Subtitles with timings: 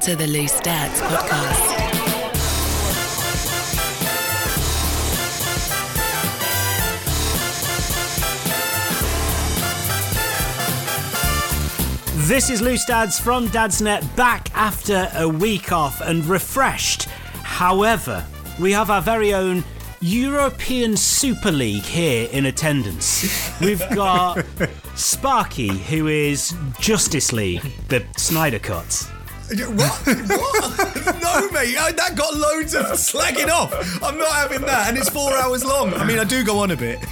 [0.00, 1.88] to the Loose Dads podcast.
[12.28, 17.04] This is Loose Dads from Dadsnet back after a week off and refreshed.
[17.42, 18.24] However,
[18.60, 19.64] we have our very own
[20.00, 23.60] European Super League here in attendance.
[23.60, 24.44] We've got
[24.94, 29.10] Sparky, who is Justice League, the Snyder Cut.
[29.48, 30.06] What?
[30.06, 31.22] what?
[31.22, 31.76] no, mate.
[31.78, 33.72] I, that got loads of slagging off.
[34.02, 35.94] I'm not having that, and it's four hours long.
[35.94, 36.98] I mean, I do go on a bit.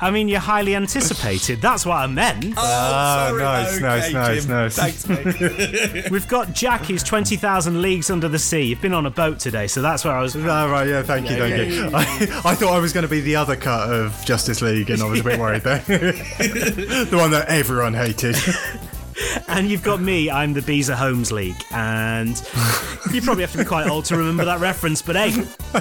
[0.00, 1.60] I mean, you're highly anticipated.
[1.60, 2.54] That's what I meant.
[2.56, 3.42] Oh, sorry.
[3.42, 4.50] Oh, nice, okay, nice, nice, Jim.
[4.50, 4.76] nice.
[4.76, 6.10] Thanks, mate.
[6.10, 8.62] We've got Jack, who's 20,000 leagues under the sea.
[8.62, 10.34] You've been on a boat today, so that's where I was.
[10.34, 11.90] Oh, right, yeah, thank you, thank you.
[11.94, 12.00] I,
[12.44, 15.06] I thought I was going to be the other cut of Justice League, and I
[15.06, 15.78] was a bit worried there.
[15.78, 18.36] the one that everyone hated.
[19.48, 21.62] And you've got me, I'm the Beazer Homes League.
[21.72, 22.36] And
[23.12, 25.30] you probably have to be quite old to remember that reference, but hey,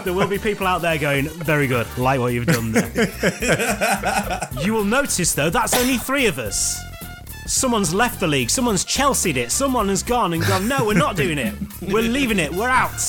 [0.04, 4.50] there will be people out there going, very good, like what you've done there.
[4.62, 6.80] you will notice, though, that's only three of us.
[7.46, 11.16] Someone's left the league, someone's Chelsea'd it, someone has gone and gone, no, we're not
[11.16, 11.54] doing it.
[11.82, 13.02] We're leaving it, we're out.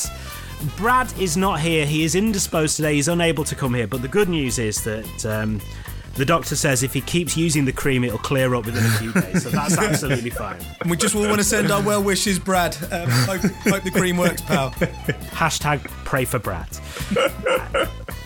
[0.77, 4.07] Brad is not here, he is indisposed today, he's unable to come here, but the
[4.07, 5.25] good news is that.
[5.25, 5.61] Um,
[6.15, 9.13] the doctor says if he keeps using the cream, it'll clear up within a few
[9.21, 10.57] days, so that's absolutely fine.
[10.81, 12.75] And we just all want to send our well wishes, Brad.
[12.91, 14.71] Um, hope, hope the cream works, pal.
[15.31, 16.67] Hashtag pray for Brad.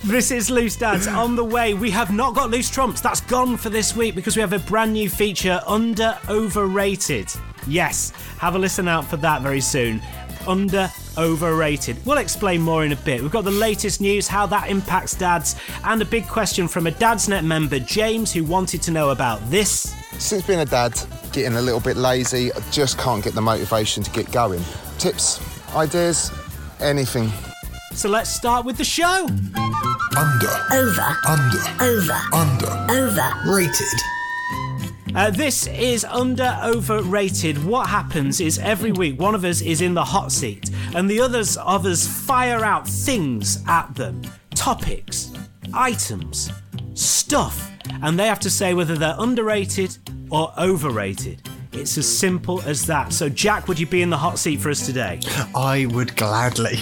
[0.03, 1.07] this is Loose Dads.
[1.07, 3.01] On the way, we have not got Loose Trumps.
[3.01, 7.27] That's gone for this week because we have a brand new feature under overrated.
[7.67, 10.01] Yes, have a listen out for that very soon.
[10.47, 12.03] Under overrated.
[12.05, 13.21] We'll explain more in a bit.
[13.21, 16.91] We've got the latest news, how that impacts dads, and a big question from a
[16.91, 19.93] Dadsnet member, James, who wanted to know about this.
[20.19, 20.99] Since being a dad,
[21.31, 24.61] getting a little bit lazy, I just can't get the motivation to get going.
[24.97, 25.41] Tips,
[25.75, 26.31] ideas,
[26.79, 27.29] anything.
[27.93, 29.27] So let's start with the show.
[30.17, 30.49] Under.
[30.73, 31.17] Over.
[31.27, 31.83] Under.
[31.83, 32.21] Over.
[32.33, 32.91] Under.
[32.91, 33.33] Over.
[33.47, 33.99] Rated.
[35.15, 37.63] Uh, this is under overrated.
[37.63, 41.19] What happens is every week one of us is in the hot seat, and the
[41.19, 44.21] others of us fire out things at them
[44.55, 45.33] topics,
[45.73, 46.49] items,
[46.93, 47.69] stuff,
[48.01, 49.97] and they have to say whether they're underrated
[50.31, 51.47] or overrated.
[51.73, 53.11] It's as simple as that.
[53.11, 55.19] So, Jack, would you be in the hot seat for us today?
[55.53, 56.77] I would gladly.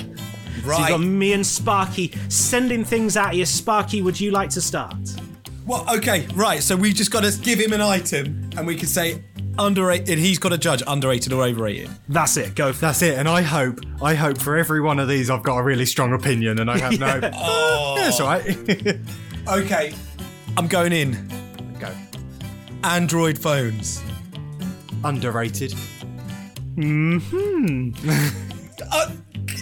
[0.63, 0.78] Right.
[0.78, 3.46] So you've got me and Sparky sending things at you.
[3.46, 4.96] Sparky, would you like to start?
[5.66, 6.62] Well, okay, right.
[6.62, 9.23] So we've just got to give him an item, and we can say
[9.59, 10.18] underrated.
[10.18, 11.90] He's got to judge underrated or overrated.
[12.09, 12.56] That's it.
[12.56, 13.18] Go for That's it.
[13.18, 16.14] And I hope, I hope for every one of these, I've got a really strong
[16.14, 17.19] opinion, and I have no.
[17.34, 17.96] Oh.
[18.03, 18.97] Yeah, it's all right.
[19.47, 19.94] Okay,
[20.58, 21.30] I'm going in.
[21.80, 21.91] Go.
[22.84, 24.02] Android phones.
[25.03, 25.74] Underrated.
[26.75, 27.18] Hmm.
[28.91, 29.12] I,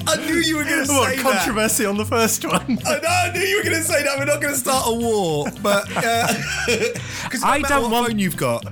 [0.08, 1.22] I knew you were going to What say that.
[1.24, 2.78] controversy on the first one?
[2.86, 4.18] I, know, I knew you were going to say that.
[4.20, 8.38] We're not going to start a war, but because I don't what want- phone you've
[8.38, 8.64] got.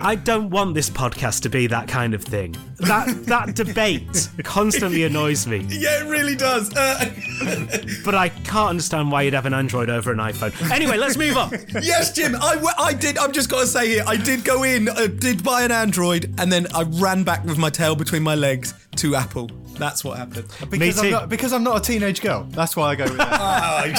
[0.00, 2.56] I don't want this podcast to be that kind of thing.
[2.78, 5.66] That that debate constantly annoys me.
[5.68, 6.74] Yeah, it really does.
[6.74, 7.04] Uh,
[8.04, 10.52] But I can't understand why you'd have an Android over an iPhone.
[10.70, 11.50] Anyway, let's move on.
[11.82, 12.34] yes, Jim.
[12.36, 13.18] I, w- I did.
[13.18, 14.04] I'm just got to say here.
[14.06, 14.88] I did go in.
[14.88, 18.34] I did buy an Android, and then I ran back with my tail between my
[18.34, 19.50] legs to Apple.
[19.78, 20.48] That's what happened.
[20.70, 22.44] Because I'm, not, because I'm not a teenage girl.
[22.50, 23.94] That's why I go with that.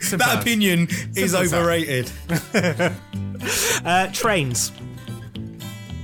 [0.18, 0.86] that opinion
[1.16, 2.10] is Simple as overrated.
[3.84, 4.72] Uh, trains.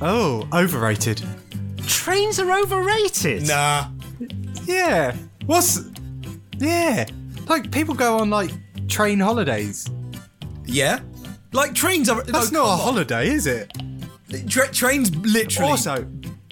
[0.00, 1.22] oh, overrated.
[1.86, 3.46] Trains are overrated.
[3.46, 3.88] Nah.
[4.64, 5.14] Yeah.
[5.46, 5.80] What's.
[6.58, 7.06] Yeah.
[7.46, 8.50] Like, people go on, like,
[8.88, 9.88] train holidays.
[10.64, 11.00] Yeah.
[11.52, 12.22] Like trains are.
[12.22, 12.78] That's no, not a on.
[12.80, 13.72] holiday, is it?
[14.48, 16.04] Tra- trains literally Also,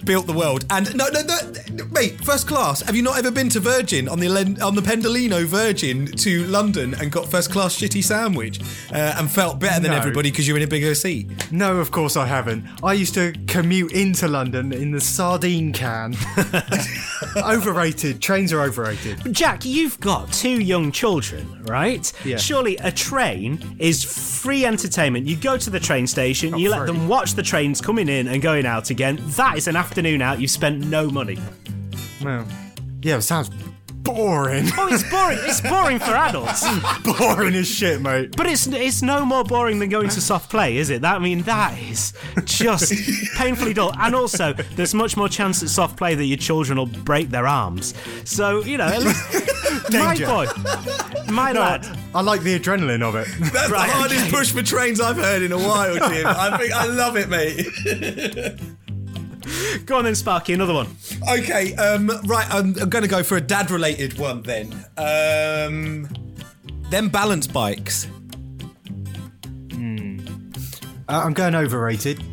[0.05, 0.65] built the world.
[0.69, 2.81] And no, no, no, mate, first class.
[2.81, 4.27] Have you not ever been to Virgin on the
[4.61, 8.59] on the Pendolino Virgin to London and got first class shitty sandwich
[8.91, 9.97] uh, and felt better than No.
[9.97, 11.29] everybody because you're in a bigger seat?
[11.51, 12.65] no, of course I haven't.
[12.83, 16.15] I used to commute into London in the sardine can.
[17.37, 18.21] overrated.
[18.21, 19.33] Trains are overrated.
[19.33, 22.11] Jack, you've got two young children, right?
[22.25, 22.37] Yeah.
[22.37, 25.25] Surely a train is free entertainment.
[25.27, 28.41] You go to the train station, you let them watch the trains coming in and
[28.41, 29.19] going out again.
[29.35, 30.41] That is an afternoon out.
[30.41, 31.37] You've spent no money.
[32.23, 32.47] Well,
[33.03, 33.51] yeah, it sounds
[34.01, 34.65] boring.
[34.75, 35.37] Oh, it's boring.
[35.43, 36.65] it's boring for adults.
[37.19, 38.35] boring as shit, mate.
[38.35, 41.03] But it's it's no more boring than going to soft play, is it?
[41.03, 42.13] That I mean, that is
[42.43, 42.91] just
[43.37, 43.93] painfully dull.
[43.99, 47.45] And also, there's much more chance at soft play that your children will break their
[47.45, 47.93] arms.
[48.25, 50.25] So you know, at least my Danger.
[50.25, 50.47] boy,
[51.31, 51.85] my lad.
[52.15, 53.27] I like the adrenaline of it.
[53.53, 54.31] That's Right, the hardest okay.
[54.31, 56.25] push for trains I've heard in a while, Jim.
[56.27, 58.59] I think I love it, mate.
[59.85, 60.53] Go on then, Sparky.
[60.53, 60.87] Another one.
[61.29, 64.73] Okay, um, right, I'm, I'm going to go for a dad-related one then.
[64.97, 66.07] Um,
[66.89, 68.07] them balance bikes.
[71.07, 72.23] Uh, I'm going overrated.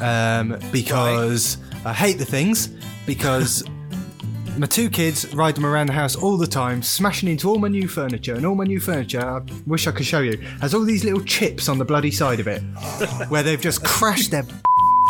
[0.00, 2.68] Um, because I hate the things.
[3.06, 3.64] Because
[4.58, 7.68] my two kids ride them around the house all the time, smashing into all my
[7.68, 8.34] new furniture.
[8.34, 11.22] And all my new furniture, I wish I could show you, has all these little
[11.22, 12.60] chips on the bloody side of it,
[13.28, 14.44] where they've just crashed their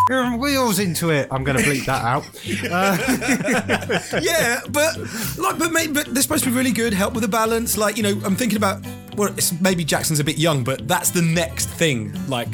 [0.08, 1.28] wheels into it.
[1.30, 2.24] I'm going to bleep that out.
[4.22, 4.96] yeah, but
[5.38, 7.76] like, but mate, but they're supposed to be really good, help with the balance.
[7.76, 8.84] Like, you know, I'm thinking about.
[9.16, 12.12] Well, it's, maybe Jackson's a bit young, but that's the next thing.
[12.28, 12.48] Like,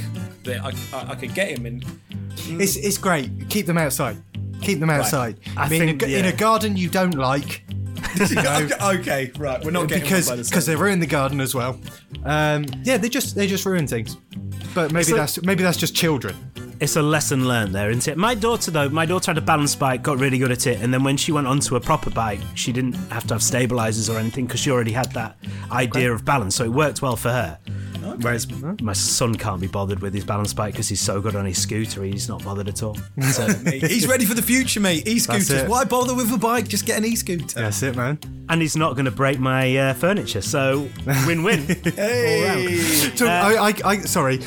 [0.45, 1.83] that I, I, I could get him in.
[2.61, 3.49] It's it's great.
[3.49, 4.17] Keep them outside.
[4.61, 5.39] Keep them outside.
[5.57, 7.63] I, I mean, in, think, a, in a garden you don't like.
[8.29, 11.07] you know, okay, right, we're not getting because one by the because they ruin the
[11.07, 11.79] garden as well.
[12.25, 14.17] Um, yeah, they just they just ruin things.
[14.75, 16.37] But maybe like- that's maybe that's just children.
[16.85, 18.19] It's a lesson learned there, isn't it?
[18.19, 20.93] My daughter, though, my daughter had a balance bike, got really good at it, and
[20.93, 24.19] then when she went onto a proper bike, she didn't have to have stabilizers or
[24.19, 25.37] anything because she already had that
[25.73, 27.59] idea of balance, so it worked well for her.
[28.21, 28.47] Whereas
[28.83, 31.61] my son can't be bothered with his balance bike because he's so good on his
[31.61, 32.99] scooter, he's not bothered at all.
[33.33, 35.09] So, He's ready for the future, mate.
[35.09, 35.67] E-scooters.
[35.67, 36.69] Why bother with a bike?
[36.69, 37.61] Just get an e-scooter.
[37.61, 38.19] That's it, man.
[38.51, 40.87] and he's not going to break my uh, furniture, so
[41.27, 41.61] win-win.
[41.99, 43.19] All round.
[43.19, 44.41] So I, I, I sorry,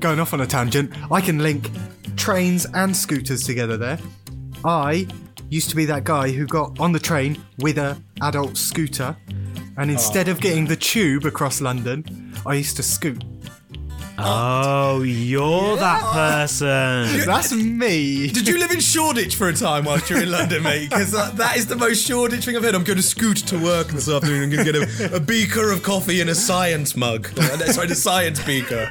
[0.00, 0.92] going off on a tangent.
[1.10, 1.70] I can link
[2.16, 3.76] trains and scooters together.
[3.76, 3.98] There,
[4.64, 5.06] I
[5.50, 9.16] used to be that guy who got on the train with a adult scooter,
[9.76, 9.92] and ah.
[9.92, 13.22] instead of getting the tube across London, I used to scoot.
[14.20, 17.24] Oh, you're that person.
[17.24, 18.28] That's me.
[18.28, 20.90] Did you live in Shoreditch for a time whilst you're in London, mate?
[20.90, 22.74] Because that, that is the most Shoreditch thing I've heard.
[22.74, 24.42] I'm going to scoot to work this afternoon.
[24.44, 27.28] I'm going to get a, a beaker of coffee and a science mug.
[27.28, 28.90] Sorry, the science beaker.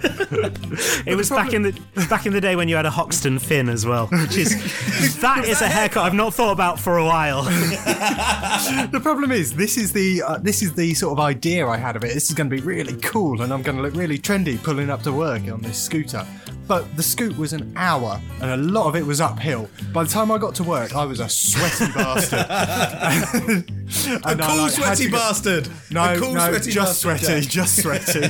[1.05, 3.67] It was back in the back in the day when you had a Hoxton fin
[3.67, 7.43] as well, which is that is a haircut I've not thought about for a while.
[8.91, 11.95] The problem is, this is the uh, this is the sort of idea I had
[11.95, 12.13] of it.
[12.13, 14.89] This is going to be really cool, and I'm going to look really trendy pulling
[14.89, 16.25] up to work on this scooter.
[16.67, 19.69] But the scoot was an hour, and a lot of it was uphill.
[19.93, 22.39] By the time I got to work, I was a sweaty bastard.
[22.41, 25.69] A And I, cool, like, sweaty go- bastard.
[25.91, 27.49] No, a cool, no, sweaty just bastard, sweaty, Jack.
[27.51, 28.27] just sweaty.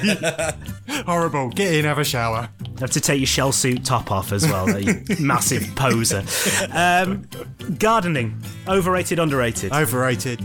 [1.06, 1.50] Horrible.
[1.50, 2.50] Get in, have a shower.
[2.62, 6.24] You have to take your shell suit top off as well, you massive poser.
[6.72, 7.28] Um,
[7.80, 9.74] gardening, overrated, underrated.
[9.74, 10.40] Overrated.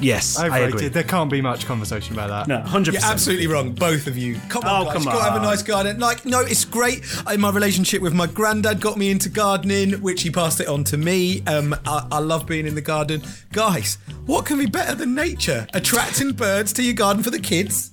[0.00, 0.74] Yes, I Overrated.
[0.74, 0.88] agree.
[0.88, 2.48] There can't be much conversation about that.
[2.48, 3.04] No, hundred percent.
[3.08, 4.38] You're absolutely wrong, both of you.
[4.48, 4.92] Come on, Oh, guys.
[4.94, 5.98] come You've got to have a nice garden.
[5.98, 7.02] Like, no, it's great.
[7.26, 10.84] Uh, My relationship with my granddad got me into gardening, which he passed it on
[10.84, 11.42] to me.
[11.46, 13.22] Um, I, I love being in the garden.
[13.52, 15.66] Guys, what can be better than nature?
[15.74, 17.90] Attracting birds to your garden for the kids?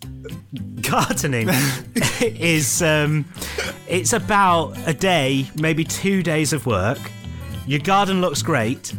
[0.82, 1.50] Gardening
[2.22, 3.26] is um,
[3.88, 7.00] it's about a day, maybe two days of work.
[7.66, 8.94] Your garden looks great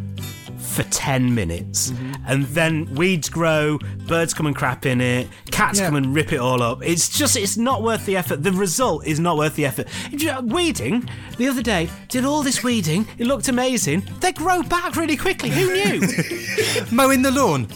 [0.75, 2.13] for 10 minutes mm-hmm.
[2.27, 5.87] and then weeds grow birds come and crap in it cats Yeah.
[5.87, 9.07] come and rip it all up it's just it's not worth the effort the result
[9.07, 9.87] is not worth the effort
[10.29, 14.97] uh, weeding the other day did all this weeding it looked amazing they grow back
[14.97, 16.01] really quickly who knew
[16.91, 17.69] Mowing the lawn.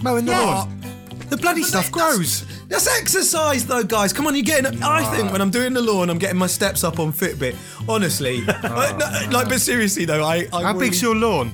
[0.00, 0.40] Mowing the Yeah.
[0.40, 0.80] lawn.
[1.28, 2.44] The bloody stuff grows.
[2.68, 4.12] That's exercise, though, guys.
[4.14, 4.82] Come on, you're getting.
[4.82, 7.54] I think when I'm doing the lawn, I'm getting my steps up on Fitbit.
[7.88, 10.46] Honestly, Like, uh, no, like, but seriously though, I.
[10.52, 11.52] I How really- big's your lawn?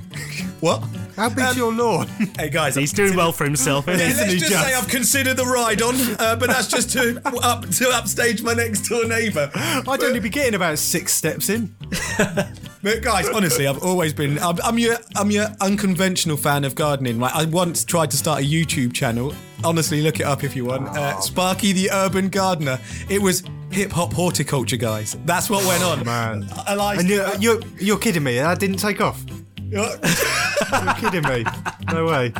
[0.64, 0.82] What?
[1.14, 2.08] How big's Um, your lawn?
[2.38, 4.14] Hey guys, he's I've doing well for himself isn't he?
[4.14, 4.64] Let's just, just?
[4.64, 8.54] say I've considered the ride on, uh, but that's just to up to upstage my
[8.54, 9.50] next door neighbour.
[9.54, 11.74] I'd only be getting about six steps in.
[12.84, 14.38] But guys, honestly, I've always been.
[14.40, 17.18] I'm, I'm your I'm your unconventional fan of gardening.
[17.18, 19.34] Like I once tried to start a YouTube channel.
[19.64, 20.88] Honestly, look it up if you want.
[20.88, 22.78] Uh, Sparky the Urban Gardener.
[23.08, 25.16] It was hip hop horticulture, guys.
[25.24, 26.04] That's what went on.
[26.04, 26.46] Man.
[26.66, 26.98] I like.
[27.00, 28.36] And you're, you're, you're kidding me.
[28.38, 29.24] That didn't take off.
[29.74, 31.44] You're kidding me.
[31.92, 32.32] No way.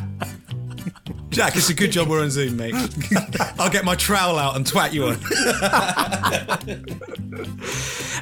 [1.31, 2.75] Jack, it's a good job we're on Zoom, mate.
[3.59, 5.19] I'll get my trowel out and twat you on.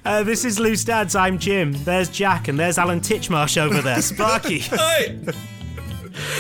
[0.05, 1.15] Uh, this is Loose Dads.
[1.15, 1.73] I'm Jim.
[1.85, 4.03] There's Jack, and there's Alan Titchmarsh over there.
[4.03, 4.59] Sparky.
[4.59, 5.21] hey!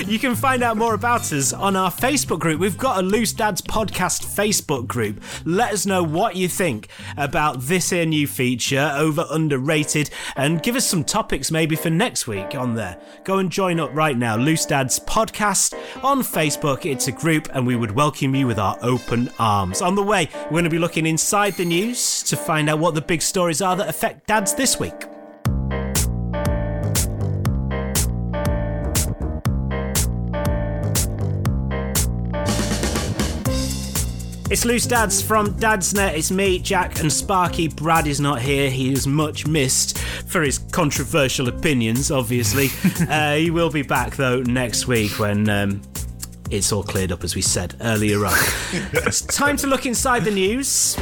[0.06, 2.60] You can find out more about us on our Facebook group.
[2.60, 5.22] We've got a Loose Dads podcast Facebook group.
[5.44, 10.76] Let us know what you think about this here new feature, over underrated, and give
[10.76, 13.00] us some topics maybe for next week on there.
[13.24, 14.36] Go and join up right now.
[14.36, 16.84] Loose Dads podcast on Facebook.
[16.84, 19.82] It's a group, and we would welcome you with our open arms.
[19.82, 22.94] On the way, we're going to be looking inside the news to find out what
[22.94, 25.11] the big stories are that affect dads this week.
[34.52, 36.12] It's Loose Dads from Dadsnet.
[36.12, 37.68] It's me, Jack, and Sparky.
[37.68, 38.68] Brad is not here.
[38.68, 42.68] He is much missed for his controversial opinions, obviously.
[43.08, 45.48] uh, he will be back, though, next week when.
[45.48, 45.80] Um,
[46.50, 48.36] it's all cleared up, as we said earlier on.
[48.92, 50.98] it's time to look inside the news.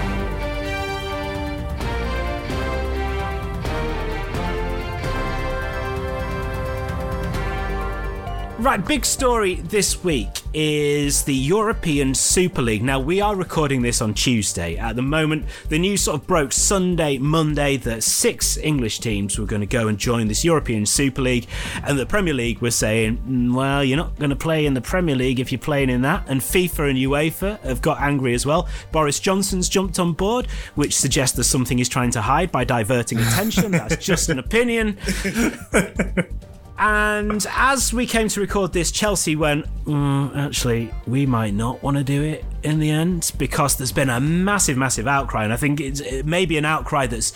[8.61, 12.83] Right, big story this week is the European Super League.
[12.83, 14.77] Now, we are recording this on Tuesday.
[14.77, 19.47] At the moment, the news sort of broke Sunday, Monday that six English teams were
[19.47, 21.47] going to go and join this European Super League,
[21.85, 24.81] and the Premier League were saying, "Mm, well, you're not going to play in the
[24.81, 26.25] Premier League if you're playing in that.
[26.29, 28.69] And FIFA and UEFA have got angry as well.
[28.93, 33.19] Boris Johnson's jumped on board, which suggests there's something he's trying to hide by diverting
[33.19, 33.73] attention.
[33.73, 34.99] That's just an opinion.
[36.81, 41.99] And as we came to record this, Chelsea went, "Mm, actually, we might not want
[41.99, 45.45] to do it in the end because there's been a massive, massive outcry.
[45.45, 47.33] And I think it's, it may be an outcry that's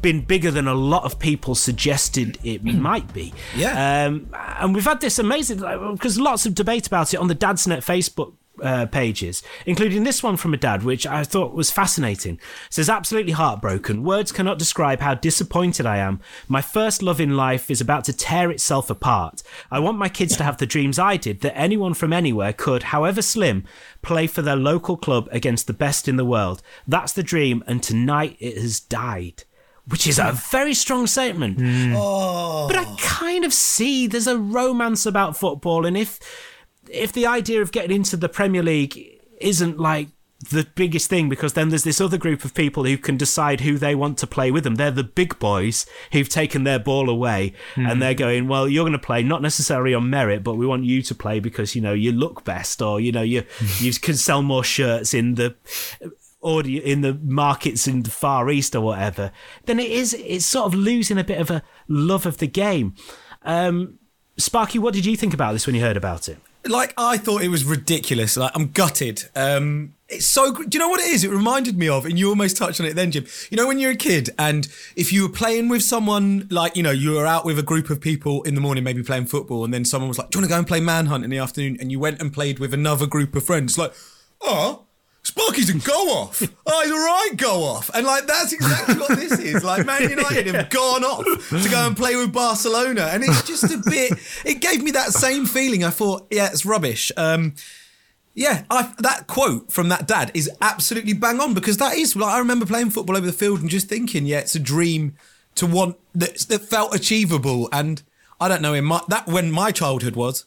[0.00, 3.34] been bigger than a lot of people suggested it might be.
[3.56, 4.06] Yeah.
[4.06, 5.58] Um, and we've had this amazing,
[5.92, 10.36] because lots of debate about it on the Dadsnet Facebook uh, pages, including this one
[10.36, 12.34] from a dad, which I thought was fascinating.
[12.34, 14.02] It says, absolutely heartbroken.
[14.02, 16.20] Words cannot describe how disappointed I am.
[16.48, 19.42] My first love in life is about to tear itself apart.
[19.70, 22.84] I want my kids to have the dreams I did, that anyone from anywhere could,
[22.84, 23.64] however slim,
[24.02, 26.62] play for their local club against the best in the world.
[26.86, 29.44] That's the dream, and tonight it has died.
[29.86, 31.58] Which is a very strong statement.
[31.96, 36.20] Oh, But I kind of see there's a romance about football, and if
[36.92, 40.08] if the idea of getting into the Premier League isn't like
[40.48, 43.76] the biggest thing because then there's this other group of people who can decide who
[43.76, 44.76] they want to play with them.
[44.76, 48.92] They're the big boys who've taken their ball away and they're going, well, you're going
[48.92, 51.92] to play not necessarily on merit, but we want you to play because, you know,
[51.92, 53.44] you look best or, you know, you,
[53.78, 55.54] you can sell more shirts in the
[56.42, 59.32] audio in the markets in the far east or whatever.
[59.66, 62.94] Then it is, it's sort of losing a bit of a love of the game.
[63.42, 63.98] Um,
[64.38, 66.38] Sparky, what did you think about this when you heard about it?
[66.66, 68.36] Like I thought it was ridiculous.
[68.36, 69.24] Like I'm gutted.
[69.34, 70.52] Um, it's so.
[70.52, 71.24] Do you know what it is?
[71.24, 73.26] It reminded me of, and you almost touched on it then, Jim.
[73.50, 76.82] You know when you're a kid and if you were playing with someone, like you
[76.82, 79.64] know you were out with a group of people in the morning, maybe playing football,
[79.64, 81.38] and then someone was like, "Do you want to go and play manhunt in the
[81.38, 83.78] afternoon?" And you went and played with another group of friends.
[83.78, 83.92] Like,
[84.40, 84.84] oh.
[85.30, 86.42] Sparky's a go off.
[86.66, 87.88] Oh, he's a right go off.
[87.94, 89.62] And like that's exactly what this is.
[89.62, 93.10] Like Man United have gone off to go and play with Barcelona.
[93.12, 95.84] And it's just a bit it gave me that same feeling.
[95.84, 97.12] I thought, yeah, it's rubbish.
[97.16, 97.54] Um
[98.34, 102.34] yeah, I, that quote from that dad is absolutely bang on because that is like
[102.34, 105.16] I remember playing football over the field and just thinking, yeah, it's a dream
[105.54, 107.68] to want that, that felt achievable.
[107.72, 108.02] And
[108.40, 110.46] I don't know in my that when my childhood was,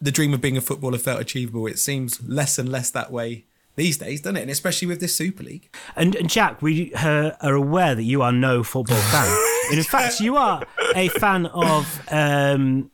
[0.00, 1.66] the dream of being a footballer felt achievable.
[1.66, 3.44] It seems less and less that way
[3.76, 4.42] these days, doesn't it?
[4.42, 5.68] And especially with this Super League.
[5.96, 9.26] And, and Jack, we uh, are aware that you are no football fan.
[9.70, 10.62] and in fact, you are
[10.94, 12.90] a fan of um,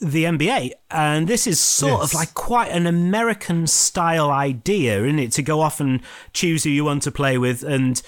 [0.00, 0.70] the NBA.
[0.90, 2.10] And this is sort Yes.
[2.10, 5.32] of like quite an American style idea, isn't it?
[5.32, 6.00] To go off and
[6.32, 7.62] choose who you want to play with.
[7.64, 8.00] And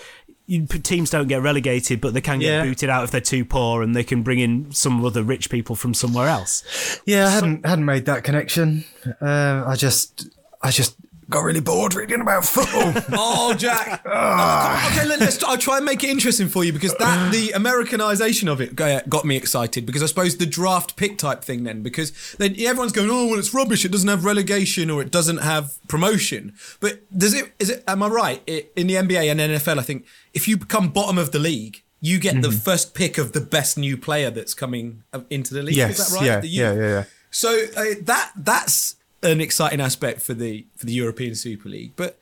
[0.47, 2.63] you, teams don't get relegated, but they can get Yeah.
[2.63, 5.75] booted out if they're too poor and they can bring in some other rich people
[5.77, 7.01] from somewhere else.
[7.07, 8.85] Yeah, I hadn't hadn't made that connection.
[9.21, 10.29] Uh, I just
[10.61, 10.97] I just
[11.33, 12.93] got really bored reading about football.
[13.25, 14.03] Oh, Jack.
[14.05, 15.43] Oh, okay, let- let's.
[15.45, 19.09] I'll try and make it interesting for you because that the Americanization of it got
[19.09, 22.93] got me excited because I suppose the draft pick type thing then because then everyone's
[22.93, 27.01] going oh well it's rubbish it doesn't have relegation or it doesn't have promotion but
[27.17, 30.07] does it is it am I right it, in the NBA and NFL I think
[30.35, 33.79] if you become bottom of the league you get the first pick of the best
[33.79, 36.73] new player that's coming uh, into the league Yes, is that right yeah, The yeah,
[36.73, 37.05] yeah, yeah.
[37.31, 41.93] So uh, that that's an exciting aspect for the for the European Super League.
[41.97, 42.19] But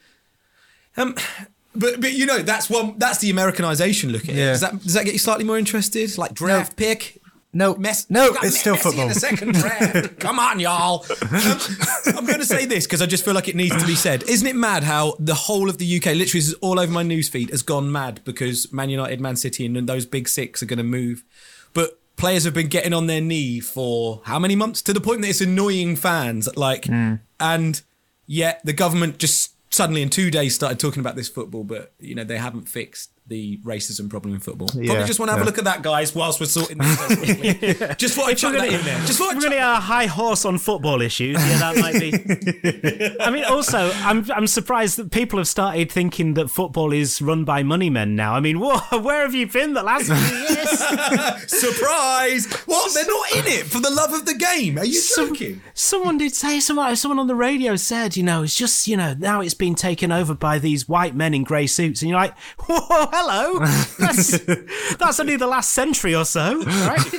[0.97, 1.14] um,
[1.75, 4.37] but but you know that's one that's the Americanization look at it.
[4.37, 4.50] Yeah.
[4.52, 6.16] Does that does that get you slightly more interested?
[6.19, 7.21] Like draft pick.
[7.52, 9.09] No, Mess, no, it's still football.
[9.09, 10.21] In the second draft.
[10.21, 11.04] Come on, y'all.
[11.21, 11.59] Um,
[12.16, 14.23] I'm going to say this because I just feel like it needs to be said.
[14.23, 17.02] Isn't it mad how the whole of the UK, literally, this is all over my
[17.02, 20.76] newsfeed, has gone mad because Man United, Man City, and those big six are going
[20.76, 21.25] to move.
[21.75, 25.23] But players have been getting on their knee for how many months to the point
[25.23, 26.49] that it's annoying fans.
[26.57, 27.15] Like, Hmm.
[27.41, 27.81] and
[28.27, 32.15] yet the government just suddenly in two days started talking about this football, but you
[32.15, 34.66] know they haven't fixed the racism problem in football.
[34.68, 37.80] Probably just want to have a look at that, guys, whilst we're sorting this.
[37.80, 37.96] out.
[37.99, 38.99] Just thought I'd chuck that in there.
[39.06, 41.37] Just thought I'd chuck to get a high horse on football issues.
[41.37, 43.16] Yeah, that might be.
[43.20, 47.44] I mean, also, I'm I'm surprised that people have started thinking that football is run
[47.44, 48.34] by money men now.
[48.34, 51.50] I mean, whoa, where have you been the last few years?
[51.50, 52.52] Surprise!
[52.66, 52.92] What?
[52.94, 54.76] They're not in it for the love of the game.
[54.76, 55.60] Are you Some- joking?
[55.75, 59.14] someone did say someone someone on the radio said, you know, it's just you know
[59.16, 62.37] now it's been taken over by these white men in grey suits, and you're like,
[62.58, 63.59] whoa, hello,
[63.99, 64.39] that's
[64.97, 67.12] that's only the last century or so, right?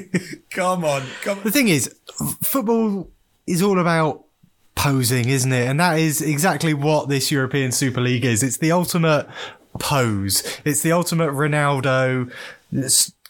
[0.50, 1.44] Come on, come on.
[1.44, 1.94] The thing is,
[2.42, 3.08] football
[3.46, 4.24] is all about
[4.74, 5.68] posing, isn't it?
[5.68, 8.42] And that is exactly what this European Super League is.
[8.42, 9.28] It's the ultimate
[9.78, 10.42] pose.
[10.64, 12.32] It's the ultimate Ronaldo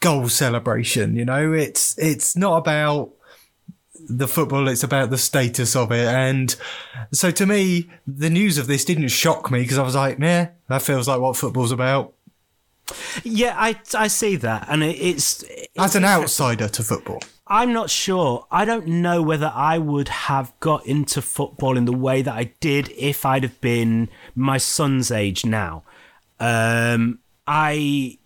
[0.01, 1.15] goal celebration.
[1.15, 3.11] You know, it's it's not about
[4.19, 4.69] the football.
[4.69, 6.07] It's about the status of it.
[6.07, 6.55] And
[7.13, 10.51] so to me, the news of this didn't shock me because I was like, yeah,
[10.69, 12.15] that feels like what football's about.
[13.23, 15.45] yeah, I I see that, and it, it's
[15.79, 17.21] As an outsider to football.
[17.47, 18.47] I'm not sure.
[18.51, 22.53] I don't know whether I would have got into football in the way that I
[22.61, 25.83] did if I'd have been my son's age now.
[26.39, 28.19] Um, I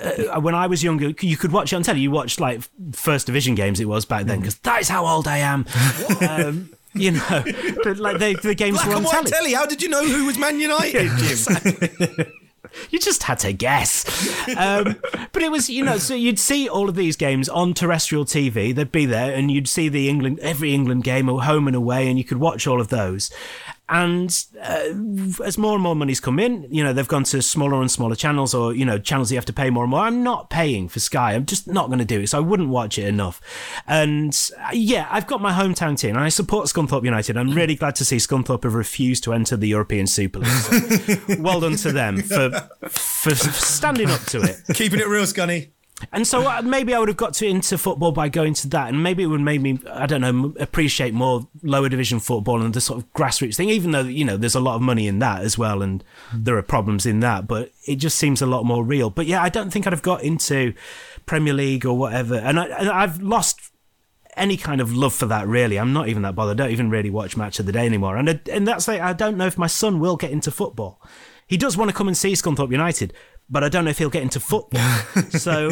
[0.00, 2.00] uh, when I was younger, you could watch it on telly.
[2.00, 3.80] You watched like first division games.
[3.80, 5.66] It was back then because that is how old I am.
[6.28, 7.44] um, you know,
[7.84, 9.30] but like they, the games Black were on and telly.
[9.30, 9.54] telly.
[9.54, 11.10] How did you know who was Man United?
[12.90, 14.04] You just had to guess.
[14.56, 14.96] Um,
[15.32, 18.74] but it was, you know, so you'd see all of these games on terrestrial TV.
[18.74, 22.08] They'd be there, and you'd see the England, every England game, or home and away,
[22.08, 23.30] and you could watch all of those.
[23.88, 27.80] And uh, as more and more money's come in, you know, they've gone to smaller
[27.80, 30.00] and smaller channels, or you know, channels you have to pay more and more.
[30.00, 31.32] I'm not paying for Sky.
[31.32, 33.40] I'm just not going to do it, so I wouldn't watch it enough.
[33.86, 37.36] And uh, yeah, I've got my hometown team, and I support Scunthorpe United.
[37.36, 40.48] I'm really glad to see Scunthorpe have refused to enter the European Super League.
[40.48, 42.50] So well done to them for
[42.88, 44.60] for standing up to it.
[44.74, 45.70] Keeping it real, Scunny.
[46.12, 48.88] And so uh, maybe I would have got to into football by going to that,
[48.88, 52.72] and maybe it would make me, I don't know appreciate more lower division football and
[52.72, 53.70] the sort of grassroots thing.
[53.70, 56.56] Even though you know there's a lot of money in that as well, and there
[56.56, 59.10] are problems in that, but it just seems a lot more real.
[59.10, 60.72] But yeah, I don't think I'd have got into
[61.26, 63.72] Premier League or whatever, and, I, and I've lost
[64.36, 66.90] any kind of love for that really i'm not even that bothered i don't even
[66.90, 69.46] really watch match of the day anymore and I, and that's like i don't know
[69.46, 71.02] if my son will get into football
[71.44, 73.12] he does want to come and see scunthorpe united
[73.50, 74.80] but i don't know if he'll get into football.
[75.30, 75.70] So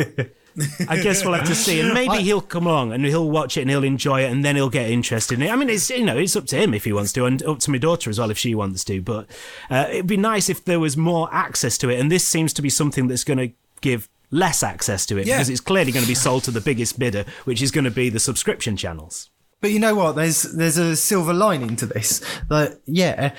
[0.89, 1.81] i guess we'll have to see.
[1.81, 4.57] And maybe he'll come along and he'll watch it and he'll enjoy it and then
[4.57, 5.53] he'll get interested in it.
[5.53, 7.59] I mean it's you know it's up to him if he wants to and up
[7.61, 9.03] to my daughter as well if she wants to.
[9.03, 9.29] But
[9.71, 12.01] uh, it'd be nice if there was more access to it.
[12.01, 13.51] And this seems to be something that's going to
[13.83, 15.37] give less access to it Yeah.
[15.37, 17.91] because it's clearly going to be sold to the biggest bidder, which is going to
[17.91, 19.29] be the subscription channels.
[19.61, 20.17] But you know what?
[20.17, 22.21] There's there's a silver lining to this.
[22.49, 23.35] That yeah,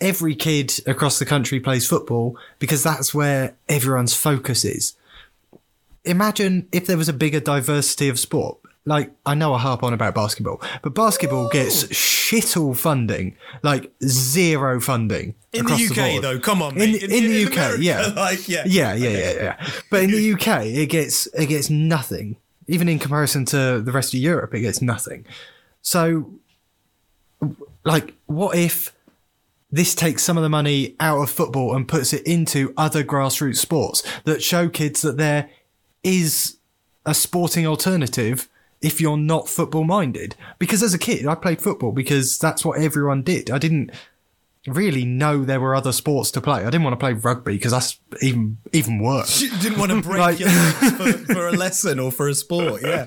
[0.00, 4.94] every kid across the country plays football because that's where everyone's focus is.
[6.04, 8.58] Imagine if there was a bigger diversity of sport.
[8.84, 13.90] Like I know I harp on about basketball, but basketball gets shit all funding, like
[14.04, 16.22] zero funding In across the UK, board.
[16.24, 17.02] though, come on, In, mate.
[17.02, 18.62] in, In- the in UK, America, yeah, like, yeah.
[18.66, 19.66] yeah, yeah, yeah, yeah.
[19.90, 22.36] But in the UK, it gets it gets nothing.
[22.68, 25.24] Even in comparison to the rest of Europe, it gets nothing.
[25.86, 26.32] So,
[27.84, 28.92] like, what if
[29.70, 33.58] this takes some of the money out of football and puts it into other grassroots
[33.58, 35.48] sports that show kids that there
[36.02, 36.56] is
[37.04, 38.48] a sporting alternative
[38.82, 40.34] if you're not football minded?
[40.58, 43.48] Because as a kid, I played football because that's what everyone did.
[43.48, 43.92] I didn't
[44.66, 46.62] really know there were other sports to play.
[46.62, 49.40] I didn't want to play rugby because that's even even worse.
[49.40, 52.34] You didn't want to break Like- your legs for, for a lesson or for a
[52.34, 53.06] sport, yeah.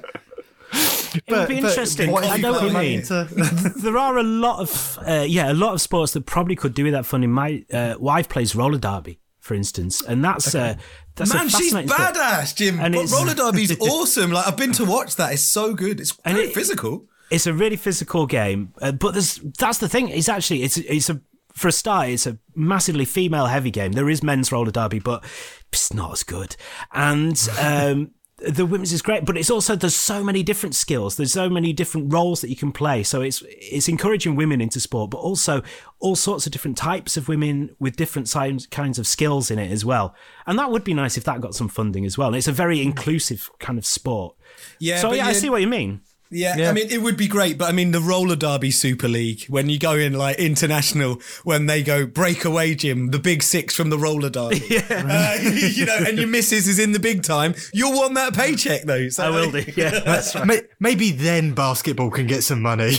[1.16, 2.12] It would be interesting.
[2.12, 3.00] what if I you know what you mean.
[3.00, 3.28] into-
[3.78, 6.84] there are a lot of uh, yeah, a lot of sports that probably could do
[6.84, 7.32] with that funding.
[7.32, 10.76] My uh, wife plays roller derby, for instance, and that's uh,
[11.16, 12.16] that's Man, a she's fascinating sport.
[12.16, 12.80] badass, Jim.
[12.80, 14.32] And but it's- roller derby's awesome.
[14.32, 15.34] Like I've been to watch that.
[15.34, 16.00] It's so good.
[16.00, 17.06] It's And very it- physical.
[17.32, 20.10] It's a really physical game, uh, but there's that's the thing.
[20.10, 21.22] It's actually it's it's a
[21.54, 23.92] for a start, it's a massively female heavy game.
[23.92, 25.24] There is men's roller derby, but
[25.72, 26.56] it's not as good.
[26.92, 31.16] And um, the women's is great, but it's also there's so many different skills.
[31.16, 33.04] There's so many different roles that you can play.
[33.04, 35.62] So it's it's encouraging women into sport, but also
[36.00, 39.72] all sorts of different types of women with different kinds kinds of skills in it
[39.72, 40.16] as well.
[40.48, 42.28] And that would be nice if that got some funding as well.
[42.28, 44.36] And it's a very inclusive kind of sport.
[44.80, 46.02] Yeah, So yeah, I see what you mean.
[46.32, 46.70] Yeah, Yeah.
[46.70, 49.68] I mean, it would be great, but I mean, the roller derby Super League, when
[49.68, 53.98] you go in like international, when they go breakaway gym, the big six from the
[53.98, 58.14] roller derby, uh, you know, and your missus is in the big time, you'll want
[58.14, 59.10] that paycheck though.
[59.10, 59.66] So I will do.
[59.76, 60.62] Yeah, that's right.
[60.80, 62.98] Maybe then basketball can get some money.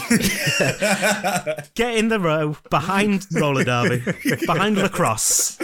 [1.75, 4.03] Get in the row behind roller derby,
[4.47, 5.57] behind lacrosse.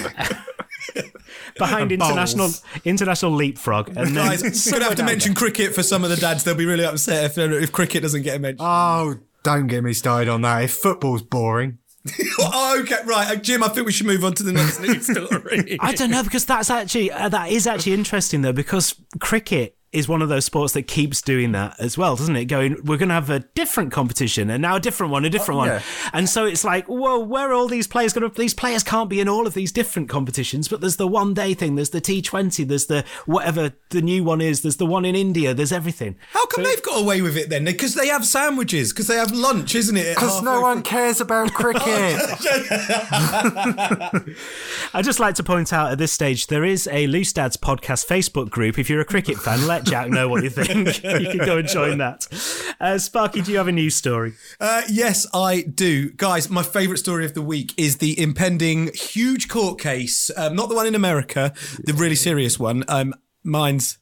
[1.58, 2.10] Behind And bowls.
[2.10, 2.50] international
[2.84, 6.16] international leapfrog, and then Guys, I'm gonna have to mention cricket for some of the
[6.16, 6.44] dads.
[6.44, 8.60] They'll be really upset if, if cricket doesn't get mentioned.
[8.62, 10.64] oh, don't get me started on that.
[10.64, 11.78] If football's boring,
[12.40, 13.62] oh, okay, right, uh, Jim.
[13.62, 15.76] I think we should move on to the next news story.
[15.80, 20.06] I don't know because that's actually uh, that is actually interesting though because cricket is
[20.06, 22.44] one of those sports that keeps doing that as well, doesn't it?
[22.44, 25.56] Going, we're going to have a different competition and now a different one, a different
[25.56, 25.82] oh, one, yeah.
[26.12, 28.36] and so it's like, whoa, where are all these players going to?
[28.36, 31.54] These players can't be in all of these different competitions, but there's the one day
[31.54, 35.04] thing, there's the T Twenty, there's the whatever the new one is, there's the one
[35.04, 36.16] in India, there's everything.
[36.32, 37.64] How come they've got away with it then?
[37.64, 40.14] Because they have sandwiches, because they have lunch, isn't it?
[40.14, 41.86] because no one cares about cricket.
[43.18, 44.10] Oh,
[44.94, 48.06] I'd just like to point out at this stage there is a Loose Dads podcast
[48.06, 48.78] Facebook group.
[48.78, 51.02] If you're a cricket fan, let Jack know what you think.
[51.04, 52.26] you can go and join that.
[52.80, 54.34] Uh, Sparky, do you have a news story?
[54.60, 56.10] Uh, yes, I do.
[56.12, 60.30] Guys, my favourite story of the week is the impending huge court case.
[60.36, 61.52] Um, not the one in America,
[61.84, 62.84] the really serious one.
[62.88, 63.98] Um, mine's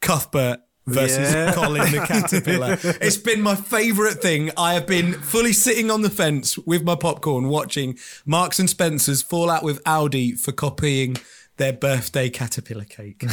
[0.00, 1.52] Cuthbert versus Yeah.
[1.52, 2.78] Colin the Caterpillar.
[3.00, 4.50] it's been my favourite thing.
[4.56, 9.22] I have been fully sitting on the fence with my popcorn watching Marks and Spencer's
[9.22, 11.16] fall out with Aldi for copying
[11.56, 13.24] their birthday caterpillar cake.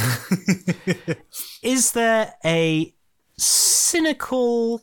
[1.62, 2.94] Is there a
[3.36, 4.82] cynical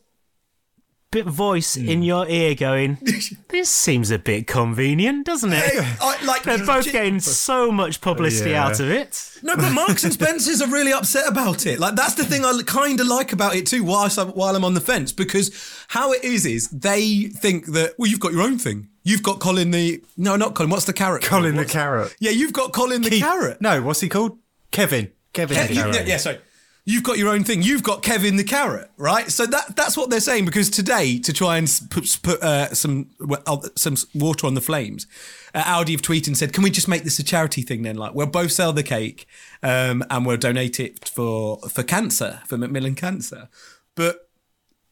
[1.10, 1.88] bit voice Hmm.
[1.88, 2.96] in your ear going,
[3.48, 5.62] this seems a bit convenient, doesn't it?
[6.00, 8.64] I, like, They're both getting so much publicity Yeah.
[8.66, 9.38] out of it.
[9.42, 11.78] No, but Marks and Spencers are really upset about it.
[11.78, 13.84] Like that's the thing I kind of like about it too.
[13.84, 15.50] Whilst I'm, while I'm on the fence, because
[15.88, 18.88] how it is is they think that well, you've got your own thing.
[19.04, 20.70] You've got Colin the no, not Colin.
[20.70, 21.22] What's the carrot?
[21.24, 22.14] Colin the carrot.
[22.20, 23.60] Yeah, you've got Colin the Keith- carrot.
[23.60, 24.38] No, what's he called?
[24.70, 25.10] Kevin.
[25.32, 25.56] Kevin.
[25.56, 26.06] Yeah, the you- carrot.
[26.06, 26.38] yeah, sorry.
[26.84, 27.62] You've got your own thing.
[27.62, 29.30] You've got Kevin the carrot, right?
[29.30, 30.46] So that that's what they're saying.
[30.46, 34.60] Because today, to try and put, put uh, some well, uh, some water on the
[34.60, 35.06] flames,
[35.54, 37.94] uh, Aldi have tweeted and said, "Can we just make this a charity thing then?
[37.96, 39.26] Like, we'll both sell the cake,
[39.62, 43.48] um, and we'll donate it for for cancer for Macmillan Cancer."
[43.94, 44.28] But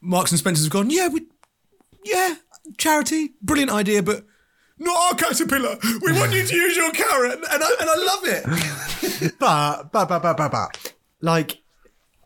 [0.01, 1.23] Marks and Spencer's have gone, "Yeah, we,
[2.05, 2.37] yeah,
[2.79, 4.25] charity, brilliant idea, but."
[4.83, 5.77] Not our caterpillar.
[6.01, 9.33] We want you to use your carrot, and I, and I love it.
[9.39, 11.59] But, but, but, but, but, but, like,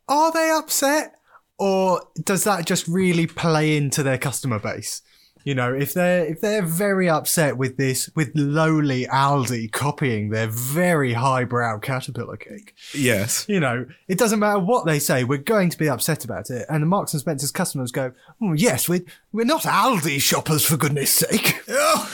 [0.08, 1.14] are they upset?
[1.58, 5.02] Or does that just really play into their customer base?
[5.44, 10.46] You know, if they're if they're very upset with this, with lowly Aldi copying their
[10.48, 13.44] very highbrow caterpillar cake, Yes.
[13.46, 16.64] you know, it doesn't matter what they say, we're going to be upset about it.
[16.70, 20.76] And the Marks and Spencer's customers go, oh, yes, we're, we're not Aldi shoppers, for
[20.78, 21.60] goodness sake.
[21.76, 22.10] Oh,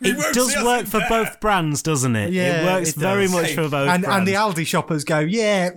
[0.00, 2.32] it does work for both brands, doesn't it?
[2.32, 3.32] Yeah, it works it very does.
[3.32, 4.18] much for both And, brands.
[4.18, 5.70] and the Aldi shoppers go, yeah.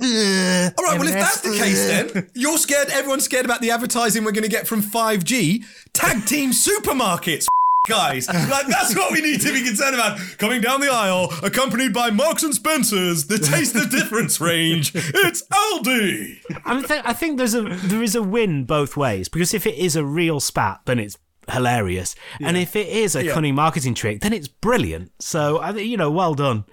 [0.77, 2.89] All right, well, if M&S, that's the case, ugh." then you're scared.
[2.89, 5.63] Everyone's scared about the advertising we're going to get from 5G.
[5.93, 7.45] Tag team supermarkets,
[7.89, 8.27] guys.
[8.27, 10.19] Like that's what we need to be concerned about.
[10.37, 14.91] Coming down the aisle, accompanied by Marks and Spencers, the Taste the Difference range.
[14.95, 16.39] It's Aldi.
[16.65, 19.65] I, mean, th- I think there's a there is a win both ways because if
[19.67, 21.17] it is a real spat, then it's
[21.51, 23.33] hilarious, and if it is a Yeah.
[23.33, 25.11] cunning marketing trick, then it's brilliant.
[25.19, 26.63] So you know, well done.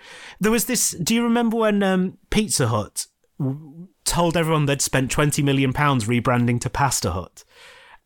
[0.41, 0.91] There was this.
[0.93, 3.07] Do you remember when um, Pizza Hut
[3.41, 7.43] w- told everyone they'd spent twenty million pounds rebranding to Pasta Hut?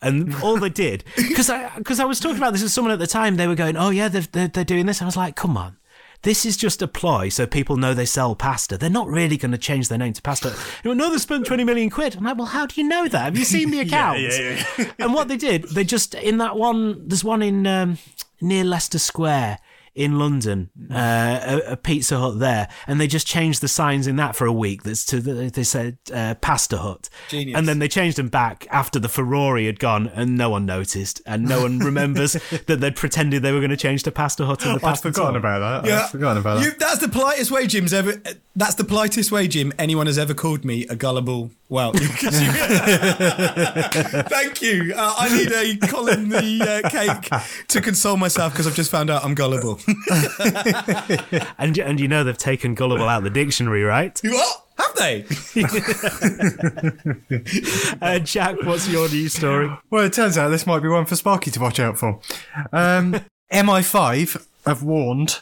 [0.02, 2.98] And all they did, because I because I was talking about this with someone at
[2.98, 5.36] the time, they were going, "Oh yeah, they're, they're they're doing this." I was like,
[5.36, 5.76] "Come on,
[6.22, 8.76] this is just a ploy so people know they sell pasta.
[8.76, 11.46] They're not really going to change their name to pasta." You know, no, they spent
[11.46, 12.16] twenty million quid.
[12.16, 13.24] I'm like, "Well, how do you know that?
[13.24, 14.36] Have you seen the accounts?"
[14.98, 17.08] and what they did, they just in that one.
[17.08, 17.98] There's one in um,
[18.40, 19.58] near Leicester Square
[19.94, 24.16] in London, uh, a, a Pizza Hut there, and they just changed the signs in
[24.16, 24.83] that for a week.
[24.85, 27.59] That's to they said uh, Pasta Hut, Genius.
[27.59, 31.20] and then they changed them back after the Ferrari had gone, and no one noticed,
[31.26, 32.33] and no one remembers
[32.66, 35.02] that they'd pretended they were going to change to Pasta Hut in the I'd past.
[35.02, 35.88] forgotten about that.
[35.88, 36.64] Yeah, I'd forgotten about that.
[36.64, 38.14] You, that's the politest way, Jim's ever.
[38.57, 39.72] That's the politest way, Jim.
[39.78, 41.50] Anyone has ever called me a gullible.
[41.72, 42.12] Well, thank
[44.61, 44.92] you.
[44.94, 47.30] Uh, I need a Colin the uh, cake
[47.68, 49.80] to console myself because I've just found out I'm gullible.
[51.58, 54.20] And and you know they've taken gullible out of the dictionary, right?
[54.22, 54.66] what?
[54.76, 55.24] Have have they?
[58.02, 59.70] Uh, Jack, what's your news story?
[59.90, 62.20] Well, it turns out this might be one for Sparky to watch out for.
[62.72, 65.40] Um, MI5 have warned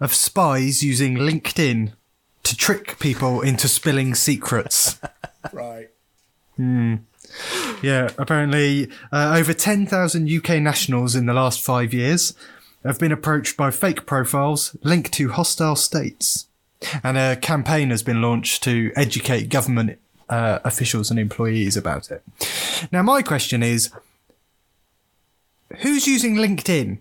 [0.00, 1.92] of spies using LinkedIn
[2.42, 4.98] to trick people into spilling secrets.
[5.52, 5.88] Right.
[7.82, 12.34] Yeah, apparently uh, over 10,000 UK nationals in the last five years
[12.84, 16.46] have been approached by fake profiles linked to hostile states.
[17.04, 19.98] And a campaign has been launched to educate government
[20.30, 22.22] uh, officials and employees about it.
[22.90, 23.90] Now, my question is
[25.78, 26.98] who's using LinkedIn?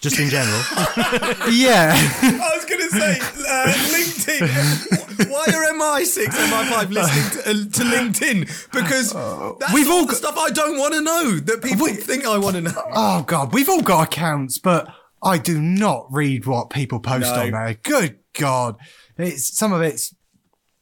[0.00, 0.60] Just in general.
[1.50, 1.92] Yeah.
[1.94, 5.30] I was going to say uh, LinkedIn.
[5.30, 8.72] Why are MI6, MI5 listening to, uh, to LinkedIn?
[8.72, 9.12] Because
[9.58, 12.24] that's We've all all the got- stuff I don't want to know that people think
[12.24, 12.72] I want to know.
[12.94, 13.52] oh, God.
[13.52, 14.88] We've all got accounts, but
[15.22, 17.42] I do not read what people post No.
[17.42, 17.74] on there.
[17.82, 18.76] Good God.
[19.18, 20.14] It's, some of it's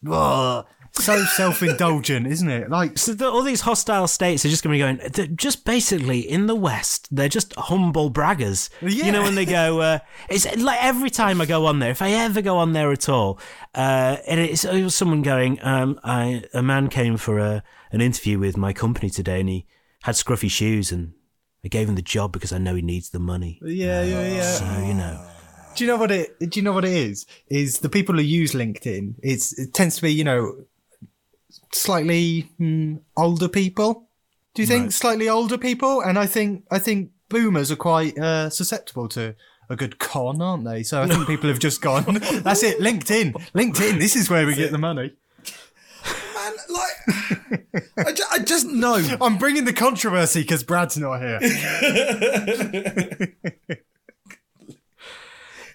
[0.08, 0.64] ugh,
[0.98, 2.70] so self indulgent, isn't it?
[2.70, 5.36] Like, So the, all these hostile states are just going to be going.
[5.36, 8.70] Just basically in the West, they're just humble braggers.
[8.82, 9.80] You know when they go.
[9.80, 12.92] Uh, it's like every time I go on there, if I ever go on there
[12.92, 13.38] at all,
[13.74, 15.58] uh, and it's someone going.
[15.62, 19.66] Um, I a man came for a an interview with my company today, and he
[20.02, 21.12] had scruffy shoes, and
[21.64, 23.60] I gave him the job because I know he needs the money.
[23.64, 24.52] yeah, yeah, yeah.
[24.52, 25.24] So you know.
[25.74, 26.38] Do you know what it?
[26.40, 27.24] Do you know what it is?
[27.48, 29.14] Is the people who use LinkedIn?
[29.22, 30.64] It's it tends to be you know
[31.72, 34.08] slightly mm, older people.
[34.54, 36.00] Do you think slightly older people?
[36.00, 39.34] And I think I think boomers are quite uh, susceptible to
[39.70, 40.82] a good con, aren't they?
[40.82, 42.04] So I think people have just gone.
[42.42, 42.80] That's it.
[42.80, 43.32] LinkedIn.
[43.52, 43.98] LinkedIn.
[43.98, 45.12] This is where we get the money.
[46.34, 48.94] Man, like, I, ju- I just know.
[49.20, 51.38] I'm bringing the controversy because Brad's not here.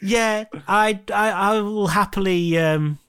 [0.01, 2.99] Yeah, I, I, I will happily, um,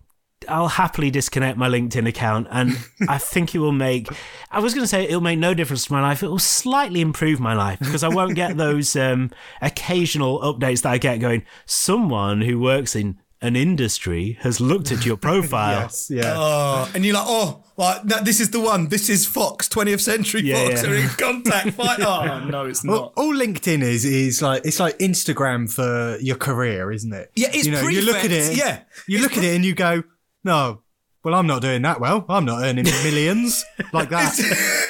[0.48, 2.76] I'll happily disconnect my LinkedIn account, and
[3.08, 4.08] I think it will make.
[4.50, 6.22] I was going to say it'll make no difference to my life.
[6.22, 9.30] It will slightly improve my life because I won't get those um,
[9.60, 11.44] occasional updates that I get going.
[11.66, 15.82] Someone who works in an industry has looked at your profile.
[15.82, 16.08] yes.
[16.10, 16.32] Yeah.
[16.34, 18.88] Oh, and you're like, oh, like, that, this is the one.
[18.88, 20.82] This is Fox, 20th Century Yeah, Fox.
[20.82, 20.90] yeah.
[20.90, 21.70] Are in contact.
[21.72, 22.00] Fight.
[22.00, 23.12] Oh, no, it's All, not.
[23.16, 27.32] all LinkedIn is is like it's like Instagram for your career, isn't it?
[27.34, 28.56] Yeah, it's you know, you look at it.
[28.56, 28.80] yeah.
[29.06, 30.04] you It's look at it and you go,
[30.44, 30.80] no.
[31.24, 32.26] Well, I'm not doing that well.
[32.28, 34.38] I'm not earning millions like that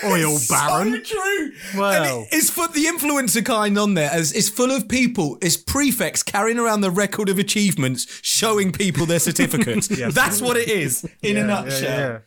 [0.05, 0.95] oil baron.
[1.05, 1.53] So true.
[1.77, 2.03] Well.
[2.03, 4.11] And it- it's for the influencer kind on there.
[4.11, 5.39] As it's full of people.
[5.41, 9.87] It's prefects carrying around the record of achievements, showing people their certificates.
[10.13, 12.23] That's what it is in a nutshell.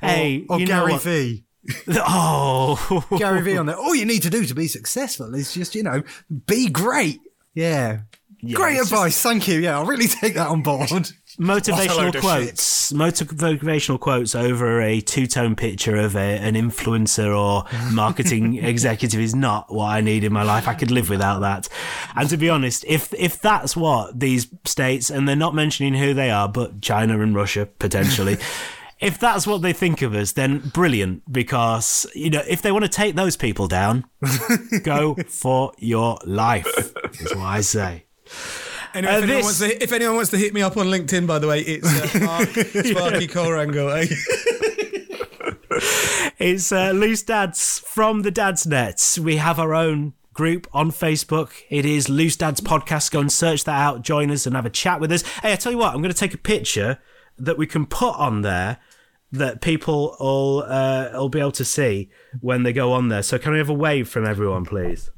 [0.00, 1.02] Hey, Or you know Gary what?
[1.02, 1.44] V.
[1.88, 3.76] Oh, Gary V on there.
[3.76, 6.02] All you need to do to be successful is just, you know,
[6.46, 7.20] be great.
[7.54, 8.00] Yeah.
[8.52, 9.20] Great it's advice.
[9.20, 9.60] Thank you.
[9.60, 10.88] Yeah, I'll really take that on board.
[11.38, 19.18] motivational quotes motivational quotes over a two-tone picture of a, an influencer or marketing executive
[19.18, 21.68] is not what i need in my life i could live without that
[22.14, 26.14] and to be honest if if that's what these states and they're not mentioning who
[26.14, 28.36] they are but china and russia potentially
[29.00, 32.84] if that's what they think of us then brilliant because you know if they want
[32.84, 34.04] to take those people down
[34.84, 36.66] go for your life
[37.20, 38.04] is what i say
[38.94, 41.26] Anyway, Uh, if, anyone this- to, if anyone wants to hit me up on LinkedIn,
[41.26, 43.90] by the way, it's uh, Mark Sparky Corango.
[43.90, 44.14] Eh?
[46.38, 49.18] It's uh, Loose Dads from the Dads Nets.
[49.18, 51.50] We have our own group on Facebook.
[51.70, 53.10] It is Loose Dads Podcast.
[53.10, 54.02] Go and search that out.
[54.02, 55.22] Join us and have a chat with us.
[55.42, 56.98] Hey, I tell you what, I'm going to take a picture
[57.38, 58.78] that we can put on there
[59.32, 63.22] that people will uh, will be able to see when they go on there.
[63.22, 65.10] So can we have a wave from everyone, please?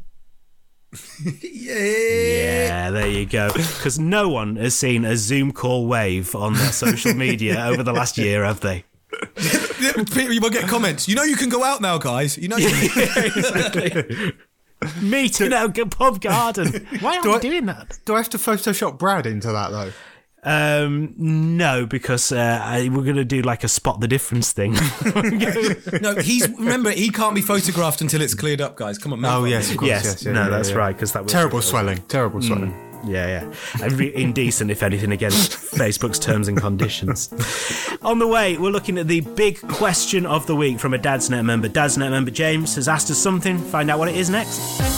[1.43, 1.75] Yeah.
[1.75, 3.51] Yeah, there you go.
[3.53, 7.93] Because no one has seen a Zoom call wave on their social media over the
[7.93, 8.85] last year, have they?
[9.37, 11.09] People, you will get comments.
[11.09, 12.37] You know you can go out now, guys.
[12.37, 14.33] You know you can.
[15.01, 16.87] Meeting at a pub garden.
[17.01, 17.99] Why are Do we I- doing that?
[18.05, 19.93] Do I have to Photoshop Brad into that though?
[20.47, 24.77] Um, no, because uh, I, we're going to do like a spot the difference thing.
[26.01, 28.97] No, he's remember he can't be photographed until it's cleared up, guys.
[28.99, 29.89] Come on, move Oh yes, of course.
[29.89, 30.77] yes, yes, yeah, no, yeah, that's yeah.
[30.77, 30.93] right.
[30.95, 31.99] Because that was Terrible swelling.
[32.09, 32.73] Terrible swelling.
[33.05, 37.29] Yeah, yeah, and re- indecent if anything against Facebook's terms and conditions.
[38.03, 41.45] On the way, we're looking at the big question of the week from a Dadsnet
[41.45, 41.69] member.
[41.69, 43.59] Dadsnet member James has asked us something.
[43.59, 44.96] Find out what it is next.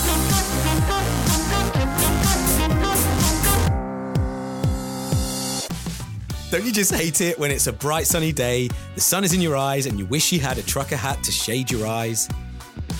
[6.50, 9.40] Don't you just hate it when it's a bright sunny day, the sun is in
[9.42, 12.26] your eyes, and you wish you had a trucker hat to shade your eyes?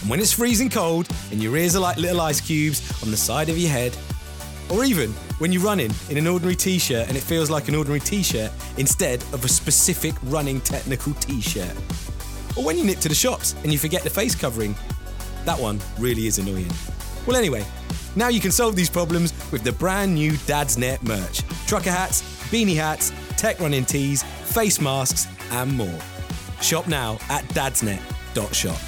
[0.03, 3.17] And when it's freezing cold and your ears are like little ice cubes on the
[3.17, 3.97] side of your head?
[4.69, 7.77] Or even When you're running in an ordinary t shirt and it feels like an
[7.77, 11.75] ordinary t shirt instead of a specific running technical t shirt.
[12.57, 14.75] Or when you nip to the shops and you forget the face covering.
[15.45, 16.71] That one really is annoying.
[17.25, 17.65] Well, anyway,
[18.17, 22.23] now you can solve these problems with the brand new Dad's Net merch trucker hats,
[22.51, 25.99] beanie hats, tech running tees, face masks, and more.
[26.61, 28.79] Shop now at dadsnet.shop.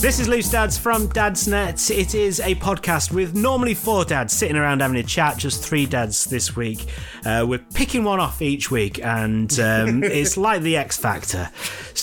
[0.00, 1.90] This is Loose Dads from Dad's Net.
[1.90, 5.84] It is a podcast with normally four dads sitting around having a chat, just three
[5.84, 6.86] dads this week.
[7.22, 11.50] Uh, we're picking one off each week, and um, it's like the X Factor.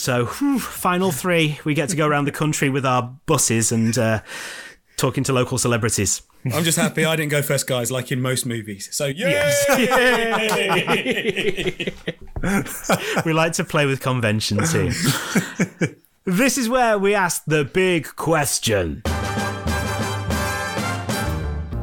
[0.07, 3.97] So, whew, final three, we get to go around the country with our buses and
[3.97, 4.21] uh,
[4.95, 6.21] talking to local celebrities.
[6.45, 8.87] I'm just happy I didn't go first, guys, like in most movies.
[8.93, 9.53] So, yeah.
[13.25, 14.93] we like to play with conventions here.
[16.23, 19.01] this is where we ask the big question.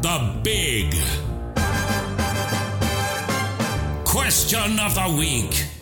[0.01, 0.95] The big
[4.07, 5.74] question of the week.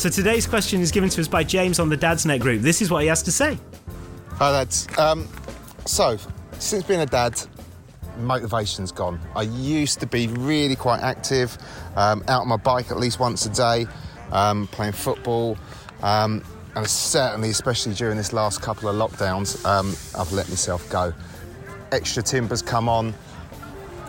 [0.00, 2.62] So today's question is given to us by James on the Dad's Net group.
[2.62, 3.58] This is what he has to say.
[4.36, 4.88] Hi, lads.
[4.96, 5.28] Um,
[5.84, 6.16] so,
[6.58, 7.38] since being a dad,
[8.16, 9.20] motivation's gone.
[9.36, 11.58] I used to be really quite active,
[11.96, 13.86] um, out on my bike at least once a day,
[14.32, 15.58] um, playing football,
[16.02, 16.42] um,
[16.76, 21.12] and certainly, especially during this last couple of lockdowns, um, I've let myself go.
[21.92, 23.12] Extra timbers come on,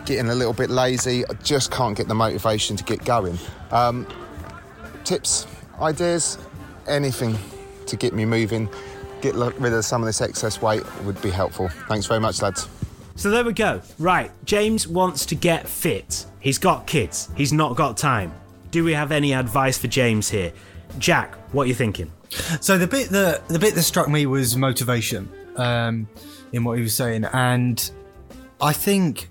[0.06, 1.22] getting a little bit lazy.
[1.26, 3.38] I just can't get the motivation to get going.
[3.70, 4.06] Um,
[5.04, 5.46] tips,
[5.80, 6.38] ideas,
[6.86, 7.36] anything
[7.86, 8.68] to get me moving,
[9.20, 11.68] get rid of some of this excess weight would be helpful.
[11.88, 12.68] Thanks very much, lads.
[13.14, 13.82] So there we go.
[13.98, 16.26] Right, James wants to get fit.
[16.40, 17.28] He's got kids.
[17.36, 18.32] He's not got time.
[18.70, 20.52] Do we have any advice for James here?
[20.98, 22.10] Jack, what are you thinking?
[22.60, 26.08] So the bit that the bit that struck me was motivation um,
[26.52, 27.90] in what he was saying, and
[28.60, 29.28] I think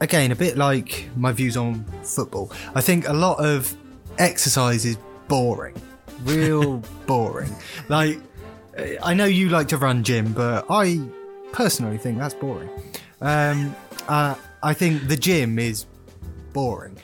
[0.00, 2.50] again a bit like my views on football.
[2.74, 3.76] I think a lot of
[4.18, 4.98] exercise is
[5.28, 5.80] boring,
[6.24, 7.54] real boring.
[7.88, 8.18] Like
[9.02, 11.00] I know you like to run, Jim, but I
[11.52, 12.70] personally think that's boring.
[13.20, 13.74] Um,
[14.08, 15.86] uh, I think the gym is
[16.52, 16.98] boring.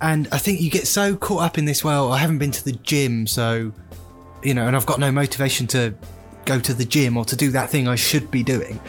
[0.00, 2.64] And I think you get so caught up in this, well, I haven't been to
[2.64, 3.72] the gym, so,
[4.42, 5.94] you know, and I've got no motivation to
[6.46, 8.80] go to the gym or to do that thing I should be doing.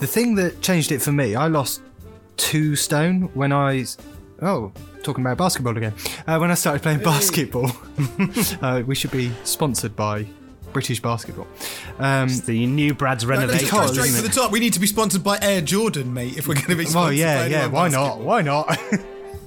[0.00, 1.80] The thing that changed it for me, I lost
[2.36, 3.84] two stone when I.
[4.42, 4.72] Oh,
[5.02, 5.94] talking about basketball again.
[6.26, 7.70] Uh, when I started playing basketball,
[8.62, 10.26] uh, we should be sponsored by
[10.72, 11.46] British basketball.
[11.98, 13.68] Um, It's the new Brad's Let's renovation.
[13.70, 14.28] go straight isn't for it?
[14.28, 14.52] the top.
[14.52, 16.94] We need to be sponsored by Air Jordan, mate, if we're going to be sponsored
[16.94, 17.56] Well, yeah, by yeah.
[17.62, 18.20] anyone Why not?
[18.20, 18.78] Why not?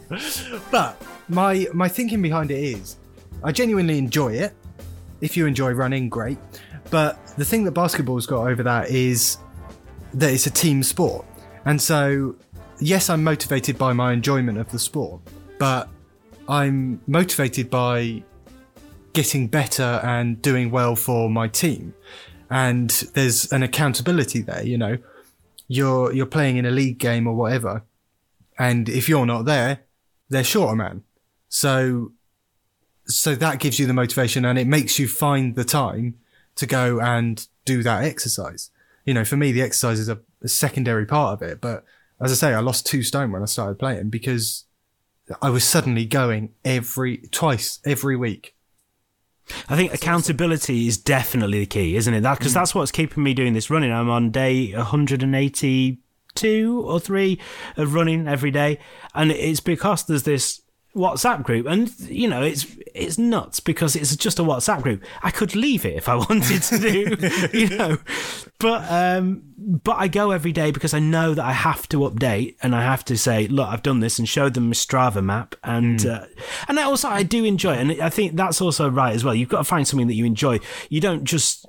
[0.72, 2.98] but my my thinking behind it is,
[3.44, 4.54] I genuinely enjoy it.
[5.22, 6.38] If you enjoy running, great.
[6.90, 9.38] But the thing that basketball's got over that is
[10.16, 11.26] that it's a team sport,
[11.66, 12.36] and so
[12.80, 15.22] yes, I'm motivated by my enjoyment of the sport,
[15.58, 15.90] but
[16.48, 18.24] I'm motivated by
[19.14, 21.94] getting better and doing well for my team.
[22.50, 24.98] And there's an accountability there, you know.
[25.68, 27.84] You're you're playing in a league game or whatever,
[28.58, 29.82] and if you're not there,
[30.30, 31.04] they're short man.
[31.48, 32.14] So
[33.06, 36.16] so that gives you the motivation and it makes you find the time
[36.56, 38.72] to go and do that exercise.
[39.06, 41.84] You know, for me the exercise is a, a secondary part of it, but
[42.22, 44.66] as I say, I lost two stone when I started playing because
[45.42, 48.56] I was suddenly going every twice every week.
[49.68, 52.22] I think accountability is definitely the key, isn't it?
[52.22, 52.56] That because mm.
[52.56, 53.92] that's what's keeping me doing this running.
[53.92, 57.40] I'm on day 182 or three
[57.78, 58.80] of running every day,
[59.16, 60.62] and it's because there's this
[60.96, 65.04] WhatsApp group, and you know it's it's nuts because it's just a WhatsApp group.
[65.22, 67.98] I could leave it if I wanted to do, you know,
[68.60, 72.56] but um, but I go every day because I know that I have to update
[72.62, 75.56] and I have to say, look, I've done this and show them my Strava map,
[75.64, 76.26] and uh,
[76.68, 79.36] and I also I do enjoy it, and I think that's also right as well.
[79.36, 80.60] You've got to find something that you enjoy.
[80.90, 81.66] You don't just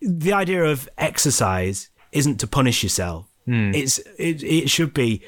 [0.00, 3.28] the idea of exercise isn't to punish yourself.
[3.74, 5.22] It's it, it should be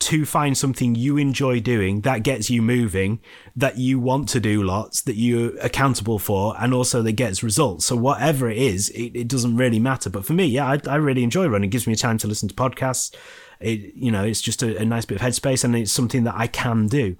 [0.00, 3.20] to find something you enjoy doing that gets you moving,
[3.54, 7.86] that you want to do lots, that you're accountable for, and also that gets results.
[7.86, 10.10] So whatever it is, it, it doesn't really matter.
[10.10, 11.68] But for me, yeah, I, I really enjoy running.
[11.68, 13.14] It gives me a time to listen to podcasts.
[13.60, 16.34] It, you know, it's just a, a nice bit of headspace, and it's something that
[16.34, 17.16] I can do.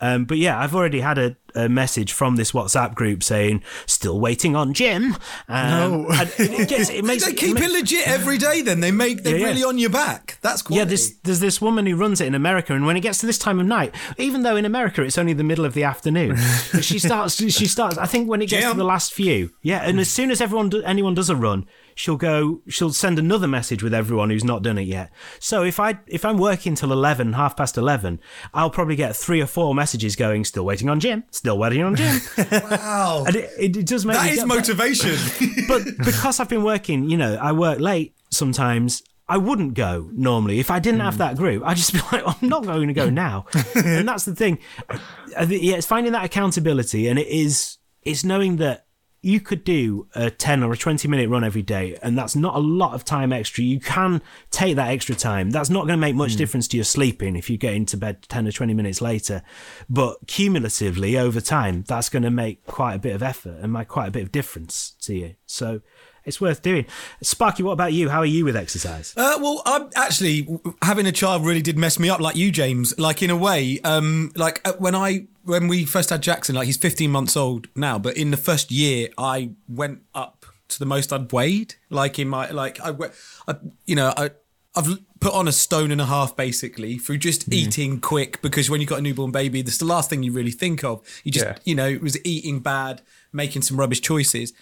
[0.00, 4.20] Um, but yeah, I've already had a, a message from this WhatsApp group saying still
[4.20, 5.14] waiting on Jim.
[5.48, 6.06] Um, No.
[6.10, 8.60] and it, it gets it makes they it keep ma- it legit every day.
[8.60, 9.46] Then they make they're Yeah, yeah.
[9.52, 10.38] really on your back.
[10.42, 10.78] That's quality.
[10.80, 13.26] Yeah, this, there's this woman who runs it in America, and when it gets to
[13.26, 16.36] this time of night, even though in America it's only the middle of the afternoon,
[16.80, 17.36] she starts.
[17.36, 17.96] She starts.
[17.96, 18.72] I think when it gets Jam.
[18.72, 21.66] to the last few, yeah, and as soon as everyone, do, anyone does a run,
[21.94, 22.62] she'll go.
[22.68, 25.10] She'll send another message with everyone who's not done it yet.
[25.38, 28.20] So if I if I'm working till eleven, half past eleven,
[28.52, 30.44] I'll probably get three or four messages going.
[30.44, 31.24] Still waiting on Jim.
[31.30, 32.20] Still waiting on Jim.
[32.52, 33.24] wow.
[33.26, 35.16] and it, it, it does make That is motivation.
[35.68, 39.02] but because I've been working, you know, I work late sometimes.
[39.26, 41.20] I wouldn't go normally if I didn't have hmm.
[41.20, 41.62] that group.
[41.64, 44.58] I'd just be like, I'm not going to go now, and that's the thing.
[45.30, 48.83] Yeah, it's finding that accountability, and it is it's knowing that
[49.24, 52.54] you could do a 10 or a 20 minute run every day, and that's not
[52.54, 53.64] a lot of time extra.
[53.64, 55.50] You can take that extra time.
[55.50, 56.38] That's not going to make much hmm.
[56.38, 59.42] difference to your sleeping if you get into bed 10 or 20 minutes later.
[59.88, 63.88] But cumulatively over time, that's going to make quite a bit of effort and make
[63.88, 65.34] quite a bit of difference to you.
[65.46, 65.80] So
[66.24, 66.86] it's worth doing.
[67.22, 68.08] Sparky, what about you?
[68.08, 69.12] How are you with exercise?
[69.16, 70.48] Uh, well, I'm actually
[70.82, 72.98] having a child really did mess me up, like you, James.
[72.98, 76.66] Like in a way, um, like uh, when I when we first had Jackson, like
[76.66, 80.86] he's 15 months old now, but in the first year, I went up to the
[80.86, 81.74] most I'd weighed.
[81.90, 82.94] Like in my like I,
[83.48, 83.56] I
[83.86, 84.30] you know I.
[84.76, 84.88] I've
[85.20, 88.90] put on a stone and a half basically through just eating quick because when you've
[88.90, 91.00] got a newborn baby, that's the last thing you really think of.
[91.22, 91.56] You just, Yeah.
[91.64, 93.00] you know, it was eating bad,
[93.32, 94.52] making some rubbish choices.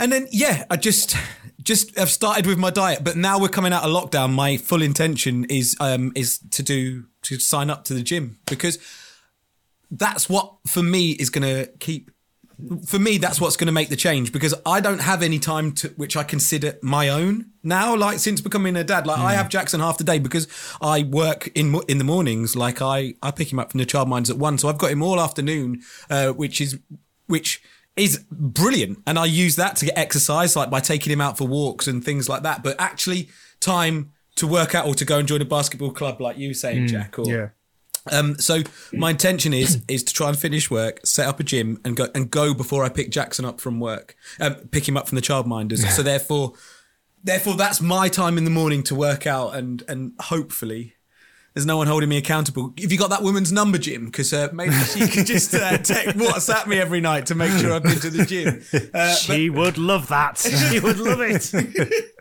[0.00, 1.14] And then yeah, I just
[1.62, 4.32] just have started with my diet, but now we're coming out of lockdown.
[4.32, 8.78] My full intention is um is to do to sign up to the gym because
[9.90, 12.10] that's what for me is going to keep
[12.86, 15.72] for me that's what's going to make the change because I don't have any time
[15.72, 19.06] to which I consider my own now like since becoming a dad.
[19.06, 20.48] Like I have Jackson half the day because
[20.80, 22.56] I work in in the mornings.
[22.56, 24.90] Like I I pick him up from the child childminders at 1 so I've got
[24.92, 26.78] him all afternoon uh, which is
[27.26, 27.62] which
[28.00, 31.46] is brilliant and I use that to get exercise like by taking him out for
[31.46, 33.28] walks and things like that but actually
[33.60, 36.86] time to work out or to go and join a basketball club like you saying
[36.88, 37.48] Jack or Yeah.
[38.10, 41.78] um, so my intention is is to try and finish work, set up a gym,
[41.84, 45.06] and go and go before I pick Jackson up from work, um, pick him up
[45.08, 45.84] from the childminders.
[45.96, 46.54] So therefore,
[47.22, 50.94] therefore that's my time in the morning to work out, and and hopefully.
[51.54, 52.72] There's no one holding me accountable.
[52.76, 56.16] If you got that woman's number, Jim, because uh, maybe she could just uh, text
[56.16, 58.62] WhatsApp me every night to make sure I've been to the gym.
[58.94, 60.38] Uh, she would love that.
[60.70, 61.52] She would love it.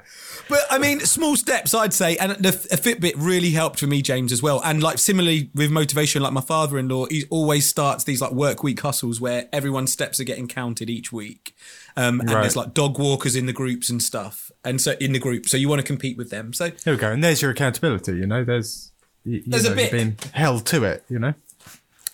[0.49, 4.01] But I mean, small steps, I'd say, and the a Fitbit really helped for me,
[4.01, 4.59] James, as well.
[4.65, 8.80] And like similarly with motivation, like my father-in-law, he always starts these like work week
[8.82, 11.55] hustles where everyone's steps are getting counted each week,
[11.95, 12.41] um, and Right.
[12.41, 15.55] there's like dog walkers in the groups and stuff, and so in the group, so
[15.55, 16.51] you want to compete with them.
[16.53, 17.11] So There we go.
[17.11, 18.13] And there's your accountability.
[18.13, 18.88] You know, there's
[19.24, 19.91] you, you There's a bit.
[19.91, 21.03] being held to it.
[21.09, 21.34] You know.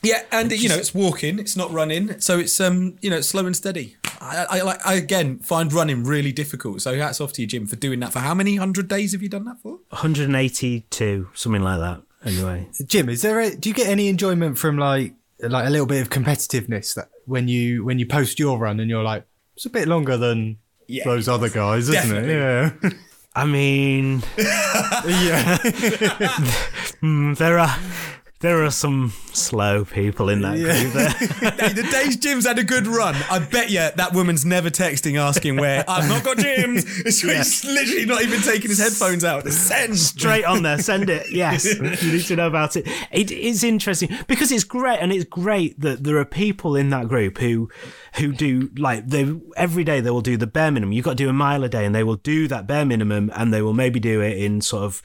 [0.04, 3.28] yeah, and you know it's walking, it's not running, so it's um you know it's
[3.28, 3.96] slow and steady.
[4.22, 6.82] I, I like I again find running really difficult.
[6.82, 8.14] So hats off to you, Jim, for doing that.
[8.14, 9.80] For how many hundred days have you done that for?
[9.90, 12.02] 182, something like that.
[12.24, 13.40] Anyway, Jim, is there?
[13.40, 17.10] A, do you get any enjoyment from like like a little bit of competitiveness that
[17.26, 19.26] when you when you post your run and you're like,
[19.56, 21.04] it's a bit longer than Yeah.
[21.04, 22.34] those other guys, isn't Definitely.
[22.34, 22.74] it?
[22.94, 23.00] Yeah.
[23.36, 25.58] I mean, yeah.
[27.02, 27.78] mm, there are
[28.42, 30.94] there are some slow people in that group.
[30.94, 31.72] There.
[31.76, 35.56] The days Jim's had a good run, I bet you that woman's never texting asking
[35.56, 36.84] where I've not got Jim's.
[37.00, 39.48] It's He's literally not even taking his headphones out.
[39.48, 41.32] Send Straight on there, send it.
[41.32, 42.88] Yes, you need to know about it.
[43.12, 47.08] It is interesting because it's great, and it's great that there are people in that
[47.08, 47.70] group who,
[48.16, 50.92] who do like they every day they will do the bare minimum.
[50.92, 53.32] You've got to do a mile a day, and they will do that bare minimum,
[53.34, 55.02] and they will maybe do it in sort of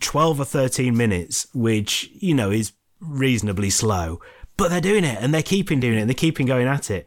[0.00, 4.20] 12 or 13 minutes, which, you know, is reasonably slow,
[4.56, 7.06] but they're doing it and they're keeping doing it and they're keeping going at it.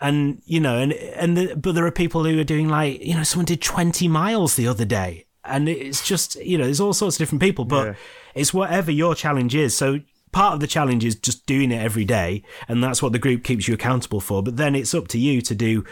[0.00, 3.14] And, you know, and, and, the, but there are people who are doing like, you
[3.14, 5.24] know, someone did 20 miles the other day.
[5.44, 7.94] And it's just, you know, there's all sorts of different people, but Yeah.
[8.34, 9.76] it's whatever your challenge is.
[9.76, 10.00] So
[10.32, 12.42] part of the challenge is just doing it every day.
[12.68, 14.42] And that's what the group keeps you accountable for.
[14.42, 15.84] But then it's up to you to do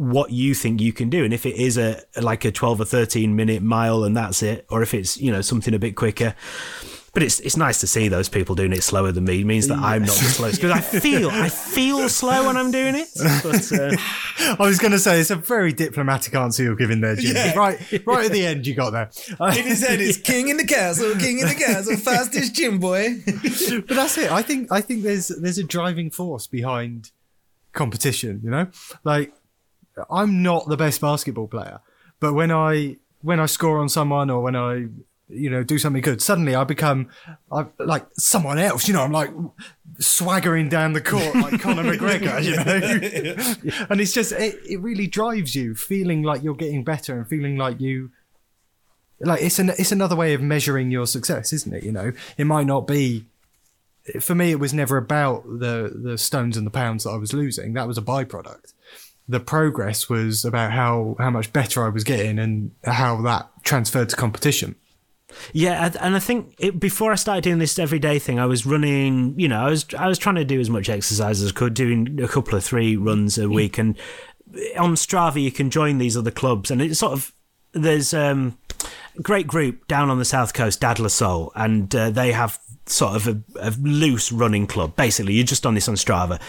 [0.00, 2.84] what you think you can do and if it is a like a 12 or
[2.86, 6.34] 13 minute mile and that's it or if it's you know something a bit quicker
[7.12, 9.68] but it's it's nice to see those people doing it slower than me it means
[9.68, 13.08] that i'm not the slowest because i feel i feel slow when i'm doing it
[13.42, 13.94] but uh,
[14.58, 17.36] I was going to say it's a very diplomatic answer you're giving there, Jim.
[17.36, 17.54] Yeah.
[17.54, 19.10] Right, right at the end, you got there.
[19.50, 23.16] in his head it's king in the castle, king in the castle, fastest Jim boy.
[23.26, 24.32] but that's it.
[24.32, 27.10] I think I think there's there's a driving force behind
[27.72, 28.40] competition.
[28.42, 28.68] You know,
[29.04, 29.34] like
[30.10, 31.80] I'm not the best basketball player,
[32.20, 34.88] but when I when I score on someone or when I
[35.32, 36.20] you know, do something good.
[36.20, 37.08] Suddenly I become
[37.50, 39.30] I, like someone else, you know, I'm like
[39.98, 43.86] swaggering down the court like Conor McGregor, you know?
[43.90, 47.56] and it's just, it, it really drives you feeling like you're getting better and feeling
[47.56, 48.10] like you,
[49.20, 51.84] like it's an, it's another way of measuring your success, isn't it?
[51.84, 53.26] You know, it might not be,
[54.20, 57.32] for me, it was never about the, the stones and the pounds that I was
[57.32, 57.74] losing.
[57.74, 58.72] That was a byproduct.
[59.30, 64.08] The progress was about how, how much better I was getting and how that transferred
[64.08, 64.74] to competition.
[65.52, 69.38] Yeah, and- I think it, before I started doing this everyday thing, I was running.
[69.38, 71.74] You know, I was I was trying to do as much exercise as I could,
[71.74, 73.78] doing a couple of three runs a week.
[73.78, 73.96] And
[74.76, 77.32] on Strava, you can join these other clubs, and it's sort of
[77.72, 78.58] there's um,
[79.16, 83.16] a great group down on the south coast, Dadler Soul, and uh, they have sort
[83.16, 84.96] of a, a loose running club.
[84.96, 86.40] Basically, you're just on this on Strava.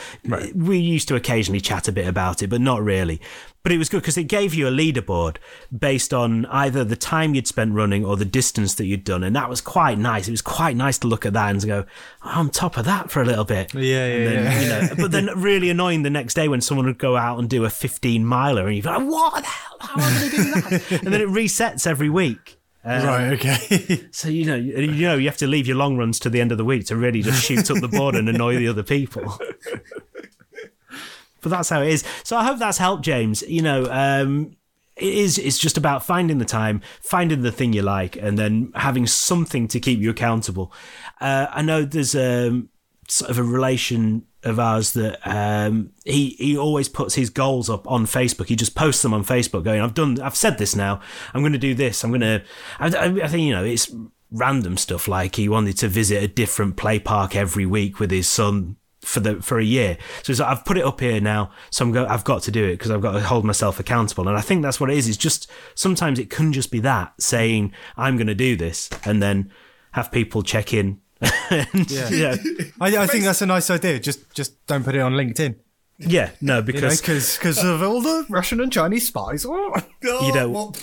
[0.56, 3.22] We used to occasionally chat a bit about it, but not really.
[3.64, 5.38] But it was good because it gave you a leaderboard
[5.78, 9.36] based on either the time you'd spent running or the distance that you'd done, and
[9.36, 10.28] that was quite nice.
[10.28, 11.86] It was quite nice to look at that and go,
[12.24, 14.62] oh, "I'm top of that for a little bit." Yeah, yeah, then, yeah.
[14.62, 17.48] You know, but then really annoying the next day when someone would go out and
[17.48, 19.78] do a 15 miler, and you're like, "What the hell?
[19.80, 20.44] How am I going to do
[20.90, 22.61] that?" and then it resets every week.
[22.84, 24.08] Um, right, okay.
[24.12, 26.42] So you know, you you know, you have to leave your long runs to the
[26.42, 28.84] end of the week to really just shoot up the board and annoy the other
[28.84, 29.40] people.
[31.42, 32.04] but that's how it is.
[32.24, 33.44] So I hope that's helped, James.
[33.44, 34.56] You know, um,
[34.96, 35.38] it is.
[35.38, 39.68] It's just about finding the time, finding the thing you like, and then having something
[39.70, 40.74] to keep you accountable.
[41.20, 42.70] Uh, I know there's um,
[43.08, 47.90] sort of a relation of ours that um, he he always puts his goals up
[47.90, 48.48] on Facebook.
[48.48, 51.00] He just posts them on Facebook, going, "I've done, I've said this now.
[51.34, 52.04] I'm going to do this.
[52.04, 52.44] I'm going to."
[52.80, 53.94] I, I, think you know it's
[54.32, 58.28] random stuff like he wanted to visit a different play park every week with his
[58.28, 59.98] son for the for a year.
[60.24, 62.66] So like, I've put it up here now, so I'm go, I've got to do
[62.66, 64.28] it because I've got to hold myself accountable.
[64.28, 65.08] And I think that's what it is.
[65.08, 69.22] It's just sometimes it can just be that saying I'm going to do this, and
[69.22, 69.52] then
[69.94, 71.02] have people check in.
[71.50, 72.10] And, Yeah.
[72.10, 72.36] yeah,
[72.80, 74.00] I, I think that's a nice idea.
[74.00, 75.56] Just just don't put it on LinkedIn.
[76.00, 77.02] yeah, no, You know, because
[77.38, 79.46] because of all the Russian and Chinese spies.
[79.48, 79.74] Oh.
[80.02, 80.74] you don't oh,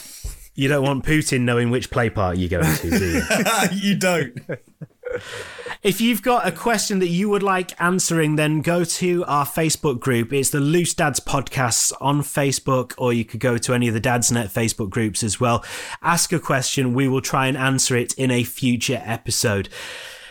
[0.55, 3.23] you don't want Putin knowing which play part you're going to, do you?
[3.91, 4.39] you don't.
[5.83, 10.01] If you've got a question that you would like answering, then go to our Facebook
[10.01, 10.33] group.
[10.33, 14.01] It's the Loose Dads Podcasts on Facebook, or you could go to any of the
[14.01, 15.65] Dadsnet Facebook groups as well.
[16.03, 16.93] Ask a question.
[16.93, 19.69] We will try and answer it in a future episode.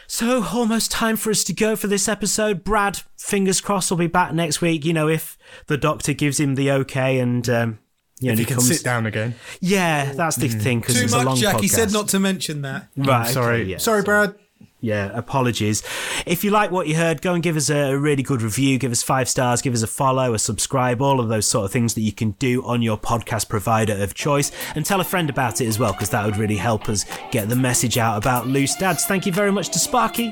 [0.07, 2.63] So, almost time for us to go for this episode.
[2.63, 4.85] Brad, fingers crossed, will be back next week.
[4.85, 5.37] You know, if
[5.67, 7.79] the doctor gives him the okay and, um,
[8.19, 8.67] you know, If he you can comes.
[8.69, 9.35] sit down again.
[9.59, 11.59] Yeah, that's the thing, because Too it's a long much, Jack.
[11.59, 12.87] He said not to mention that.
[12.95, 13.77] Right, Sorry, okay, yeah.
[13.77, 14.33] sorry, Brad.
[14.79, 15.81] Yeah, apologies.
[16.27, 18.91] If you like what you heard, go and give us a really good review, give
[18.91, 21.95] us five stars, give us a follow, a subscribe, all of those sort of things
[21.95, 24.51] that you can do on your podcast provider of choice.
[24.75, 27.49] And tell a friend about it as well, because that would really help us get
[27.49, 29.05] the message out about Loose Dads.
[29.05, 30.31] Thank you very much to Sparky.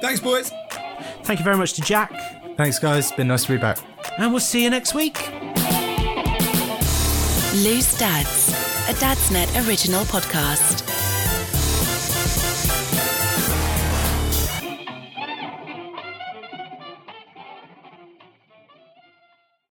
[0.00, 0.50] Thanks, boys.
[1.24, 2.12] Thank you very much to Jack.
[2.56, 3.08] Thanks, guys.
[3.08, 3.78] It's Been nice to be back.
[4.16, 5.28] And we'll see you next week.
[7.62, 8.48] Loose Dads,
[8.88, 10.91] a Dadsnet original podcast.